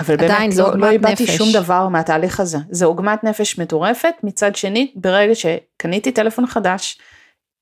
[0.00, 4.92] אבל באמת לא, לא איבדתי שום דבר מהתהליך הזה, זה עוגמת נפש מטורפת, מצד שני
[4.96, 6.98] ברגע שקניתי טלפון חדש,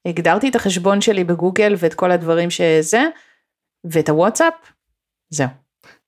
[0.06, 3.02] הגדרתי את החשבון שלי בגוגל ואת כל הדברים שזה,
[3.84, 4.54] ואת הוואטסאפ,
[5.30, 5.48] זהו.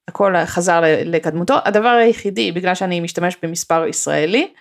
[0.08, 4.52] הכל חזר לקדמותו, הדבר היחידי בגלל שאני משתמש במספר ישראלי,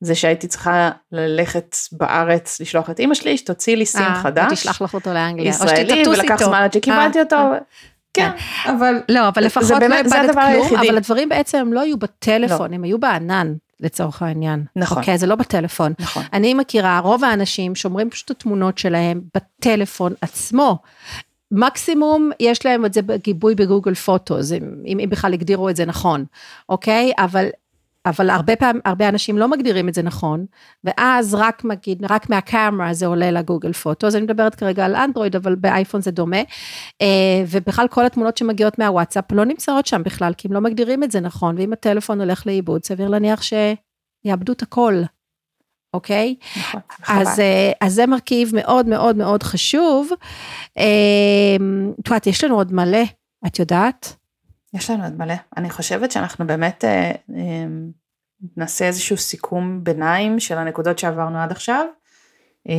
[0.00, 4.52] זה שהייתי צריכה ללכת בארץ לשלוח את אימא שלי שתוציא לי סים 아, אה, חדש.
[4.52, 5.48] תשלח לך אותו לאנגליה.
[5.48, 7.36] ישראלי, ולקח זמן עד שקיבלתי 아, אותו.
[8.14, 8.16] 아.
[8.16, 8.30] כן,
[8.70, 8.94] אבל...
[9.08, 10.88] לא, אבל לפחות לא איבדת כלום, היחידי.
[10.88, 12.74] אבל הדברים בעצם לא היו בטלפון, לא.
[12.74, 13.54] הם היו בענן.
[13.80, 14.64] לצורך העניין.
[14.76, 14.98] נכון.
[14.98, 15.92] אוקיי, זה לא בטלפון.
[15.98, 16.22] נכון.
[16.32, 20.78] אני מכירה, רוב האנשים שומרים פשוט את התמונות שלהם בטלפון עצמו.
[21.50, 24.38] מקסימום יש להם את זה בגיבוי בגוגל פוטו,
[24.86, 26.24] אם, אם בכלל הגדירו את זה נכון,
[26.68, 27.12] אוקיי?
[27.18, 27.48] אבל
[28.06, 30.46] אבל הרבה פעמים, הרבה אנשים לא מגדירים את זה נכון,
[30.84, 35.36] ואז רק מגיד, רק מהקאמרה זה עולה לגוגל פוטו, אז אני מדברת כרגע על אנדרואיד,
[35.36, 36.40] אבל באייפון זה דומה,
[37.02, 41.10] אה, ובכלל כל התמונות שמגיעות מהוואטסאפ לא נמצאות שם בכלל, כי הם לא מגדירים את
[41.10, 45.02] זה נכון, ואם הטלפון הולך לאיבוד, סביר להניח שיאבדו את הכל.
[45.94, 46.34] אוקיי?
[46.56, 46.80] נכון.
[47.08, 50.10] אז, אה, אז זה מרכיב מאוד מאוד מאוד חשוב.
[50.78, 51.56] אה,
[52.00, 53.02] את יודעת, יש לנו עוד מלא,
[53.46, 54.16] את יודעת?
[54.74, 55.34] יש לנו עוד מלא.
[55.56, 57.66] אני חושבת שאנחנו באמת אה, אה,
[58.56, 61.86] נעשה איזשהו סיכום ביניים של הנקודות שעברנו עד עכשיו,
[62.68, 62.74] אה,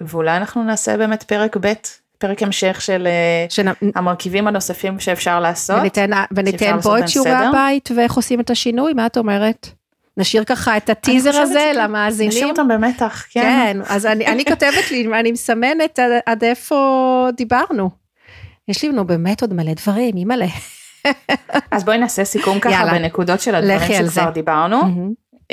[0.00, 1.72] ואולי אנחנו נעשה באמת פרק ב',
[2.18, 3.66] פרק המשך של אה, שנ...
[3.94, 5.80] המרכיבים הנוספים שאפשר לעשות.
[5.80, 9.68] וניתן, וניתן פה את שיעורי הבית ואיך עושים את השינוי, מה את אומרת?
[10.16, 11.72] נשאיר ככה את הטיזר הזה.
[11.74, 12.28] למאזינים.
[12.28, 13.40] נשאיר אותם במתח, כן.
[13.40, 17.90] כן, אז אני, אני כותבת לי, אני מסמנת עד, עד איפה דיברנו.
[18.68, 20.46] יש לנו באמת עוד מלא דברים, אימא'לה.
[21.70, 22.92] אז בואי נעשה סיכום ככה יאללה.
[22.92, 24.30] בנקודות של הדברים שכבר זה.
[24.34, 24.82] דיברנו.
[24.82, 25.52] Mm-hmm.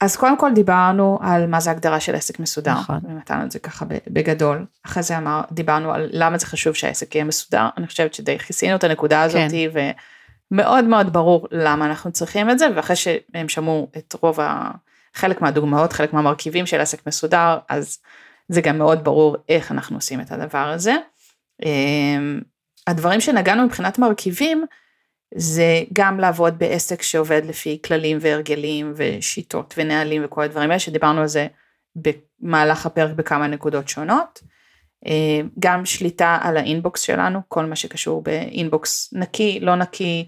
[0.00, 3.00] אז קודם כל דיברנו על מה זה הגדרה של עסק מסודר, נכון.
[3.08, 4.66] ונתנו את זה ככה בגדול.
[4.86, 8.76] אחרי זה אמר, דיברנו על למה זה חשוב שהעסק יהיה מסודר, אני חושבת שדי כיסינו
[8.76, 9.88] את הנקודה הזאת, כן.
[10.52, 14.70] ומאוד מאוד ברור למה אנחנו צריכים את זה, ואחרי שהם שמעו את רוב ה...
[15.14, 17.98] חלק מהדוגמאות, חלק מהמרכיבים של עסק מסודר, אז
[18.48, 20.96] זה גם מאוד ברור איך אנחנו עושים את הדבר הזה.
[22.88, 24.64] הדברים שנגענו מבחינת מרכיבים,
[25.34, 31.26] זה גם לעבוד בעסק שעובד לפי כללים והרגלים ושיטות ונהלים וכל הדברים האלה, שדיברנו על
[31.26, 31.46] זה
[31.96, 34.42] במהלך הפרק בכמה נקודות שונות.
[35.06, 40.26] אה, גם שליטה על האינבוקס שלנו, כל מה שקשור באינבוקס נקי, לא נקי,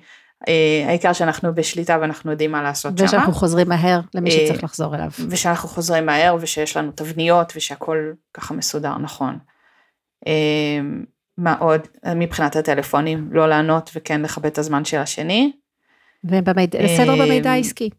[0.48, 3.04] אה, העיקר שאנחנו בשליטה ואנחנו יודעים מה לעשות שם.
[3.04, 5.10] ושאנחנו חוזרים מהר למי אה, שצריך לחזור אליו.
[5.28, 9.38] ושאנחנו חוזרים מהר ושיש לנו תבניות ושהכול ככה מסודר נכון.
[11.40, 11.80] מה עוד
[12.16, 15.52] מבחינת הטלפונים לא לענות וכן לכבד את הזמן של השני.
[16.24, 17.90] וסדר במידע העסקי.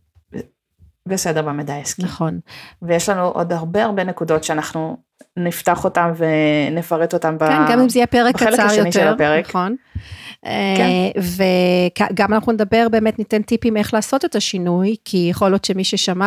[1.08, 2.04] וסדר במידע העסקי.
[2.04, 2.39] נכון.
[2.82, 4.98] ויש לנו עוד הרבה הרבה נקודות שאנחנו
[5.38, 7.72] נפתח אותם ונפרט אותם כן, ב...
[7.72, 8.58] גם אם זה יהיה פרק קצר יותר.
[8.58, 9.50] בחלק השני של הפרק.
[9.50, 9.76] נכון.
[10.44, 11.20] כן.
[12.12, 16.26] וגם אנחנו נדבר, באמת ניתן טיפים איך לעשות את השינוי, כי יכול להיות שמי ששמע,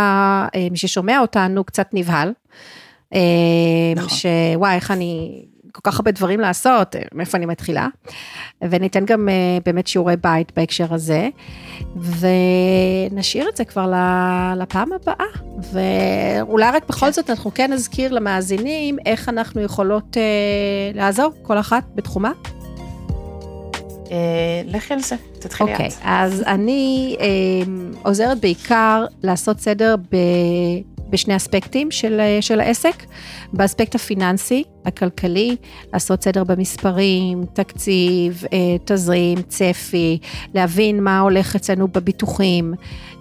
[0.55, 2.33] אה, מי ששומע אותנו קצת נבהל.
[3.15, 3.21] אה,
[3.97, 4.09] נכון.
[4.09, 5.45] שוואי, איך אני
[5.75, 7.89] כל כך הרבה דברים לעשות, מאיפה אני מתחילה.
[8.63, 11.29] וניתן גם אה, באמת שיעורי בית בהקשר הזה,
[13.11, 13.93] ונשאיר את זה כבר
[14.57, 15.27] לפעם הבאה.
[15.73, 20.23] ואולי רק בכל זאת אנחנו כן נזכיר למאזינים איך אנחנו יכולות אה,
[20.95, 22.33] לעזור, כל אחת בתחומה.
[24.11, 24.17] אה,
[24.65, 25.81] לכי על זה, תתחילי את.
[25.81, 27.17] אוקיי, אז אני
[28.03, 29.95] עוזרת בעיקר לעשות סדר.
[31.15, 33.03] בשני אספקטים של, של העסק,
[33.53, 35.57] באספקט הפיננסי, הכלכלי,
[35.93, 40.19] לעשות סדר במספרים, תקציב, אה, תזרים, צפי,
[40.55, 42.75] להבין מה הולך אצלנו בביטוחים,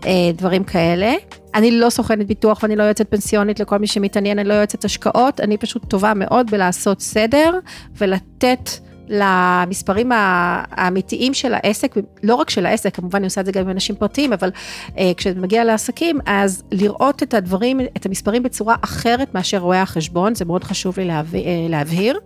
[0.06, 1.14] אה, דברים כאלה.
[1.56, 5.40] אני לא סוכנת ביטוח ואני לא יועצת פנסיונית לכל מי שמתעניין, אני לא יועצת השקעות,
[5.40, 7.60] אני פשוט טובה מאוד בלעשות סדר
[7.98, 8.70] ולתת
[9.08, 13.70] למספרים האמיתיים של העסק, לא רק של העסק, כמובן אני עושה את זה גם עם
[13.70, 14.52] אנשים פרטיים, אבל
[14.98, 20.36] אה, כשזה מגיע לעסקים, אז לראות את הדברים, את המספרים בצורה אחרת מאשר רואי החשבון,
[20.36, 22.20] זה מאוד חשוב לי להב, אה, להבהיר.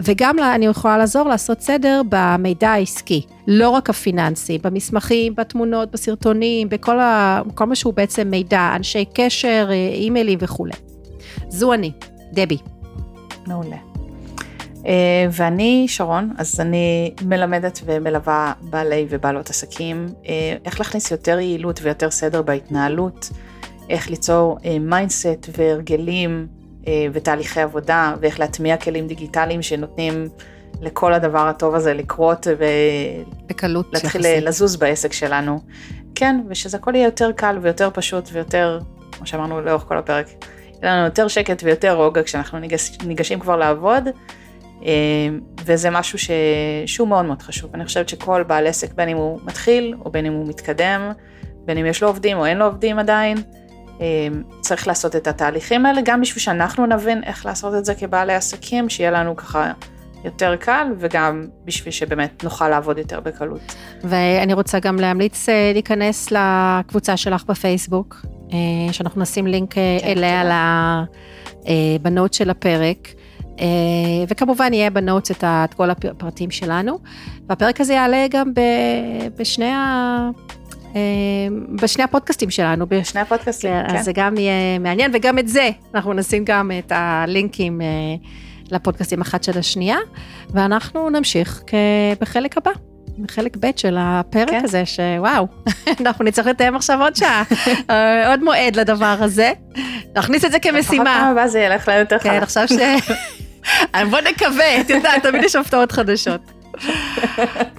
[0.00, 7.00] וגם אני יכולה לעזור לעשות סדר במידע העסקי, לא רק הפיננסי, במסמכים, בתמונות, בסרטונים, בכל
[7.00, 10.72] ה, כל מה שהוא בעצם מידע, אנשי קשר, אה, אימיילים וכולי.
[11.48, 11.92] זו אני,
[12.32, 12.58] דבי.
[13.46, 13.83] מעולה.
[14.86, 21.80] אה, ואני שרון, אז אני מלמדת ומלווה בעלי ובעלות עסקים, אה, איך להכניס יותר יעילות
[21.82, 23.30] ויותר סדר בהתנהלות,
[23.90, 26.46] איך ליצור mindset אה, והרגלים
[27.12, 30.28] ותהליכי עבודה, ואיך להטמיע כלים דיגיטליים שנותנים
[30.80, 32.46] לכל הדבר הטוב הזה לקרות
[33.46, 34.44] בקלות להתחיל יחסית.
[34.44, 35.60] לזוז בעסק שלנו.
[36.14, 38.78] כן, ושזה הכל יהיה יותר קל ויותר פשוט ויותר,
[39.12, 40.26] כמו שאמרנו לאורך כל הפרק,
[40.82, 44.08] יהיה לנו יותר שקט ויותר רוגע כשאנחנו ניגש, ניגשים כבר לעבוד.
[44.84, 44.90] אה,
[45.64, 46.30] וזה משהו ש...
[46.86, 47.70] שהוא מאוד מאוד חשוב.
[47.74, 51.12] אני חושבת שכל בעל עסק, בין אם הוא מתחיל או בין אם הוא מתקדם,
[51.64, 53.38] בין אם יש לו עובדים או אין לו עובדים עדיין,
[54.00, 54.28] אה,
[54.60, 58.88] צריך לעשות את התהליכים האלה, גם בשביל שאנחנו נבין איך לעשות את זה כבעלי עסקים,
[58.88, 59.72] שיהיה לנו ככה
[60.24, 63.74] יותר קל, וגם בשביל שבאמת נוכל לעבוד יותר בקלות.
[64.04, 68.26] ואני רוצה גם להמליץ אה, להיכנס לקבוצה שלך בפייסבוק,
[68.92, 71.04] שאנחנו נשים לינק כן, אליה
[72.00, 73.08] לבנות של הפרק.
[73.60, 73.66] אה,
[74.28, 76.98] וכמובן יהיה בנוטס את כל הפרטים שלנו.
[77.48, 78.52] והפרק הזה יעלה גם
[79.38, 80.30] בשני ה...
[80.96, 81.00] אה,
[81.82, 82.86] בשני הפודקאסטים שלנו.
[82.86, 83.96] בשני הפודקאסטים, כן.
[83.96, 87.86] אז זה גם יהיה מעניין, וגם את זה, אנחנו נשים גם את הלינקים אה,
[88.70, 89.96] לפודקאסטים אחת של השנייה,
[90.50, 91.62] ואנחנו נמשיך
[92.20, 92.70] בחלק הבא.
[93.18, 94.60] בחלק ב' של הפרק כן.
[94.64, 95.46] הזה, שוואו,
[96.00, 97.42] אנחנו נצטרך לתאם עכשיו עוד שעה,
[98.30, 99.52] עוד מועד לדבר הזה.
[100.16, 101.04] נכניס את זה כמשימה.
[101.04, 102.32] לפחות פעם הבאה זה ילך להם יותר חלק.
[102.32, 102.72] כן, עכשיו ש...
[104.10, 106.40] בוא נקווה, את יודעת, תמיד יש הפתעות חדשות.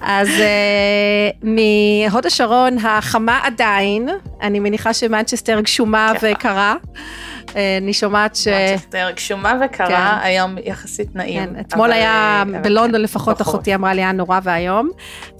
[0.02, 4.08] אז uh, מהוד השרון החמה עדיין,
[4.42, 6.74] אני מניחה שמנצ'סטר גשומה וקרה.
[7.56, 8.48] אה, אני שומעת ש...
[8.48, 10.26] מנצ'סטר גשומה וקרה, כן.
[10.26, 11.54] היום יחסית נעים.
[11.54, 14.90] כן, אתמול היה, אבל בלונדון כן, לפחות אחותי אמרה לי היה נורא ואיום,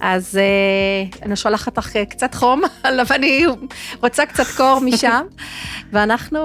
[0.01, 3.45] אז אה, אני שולחת לך קצת חום, אבל אני
[4.03, 5.25] רוצה קצת קור משם,
[5.91, 6.39] ואנחנו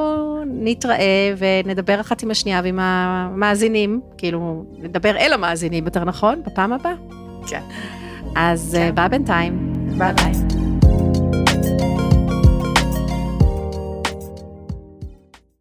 [0.46, 6.94] נתראה ונדבר אחת עם השנייה ועם המאזינים, כאילו, נדבר אל המאזינים יותר נכון, בפעם הבאה.
[7.46, 7.60] כן.
[8.36, 8.94] אז כן.
[8.94, 9.72] ביי בינתיים.
[9.98, 10.51] ביי ביי.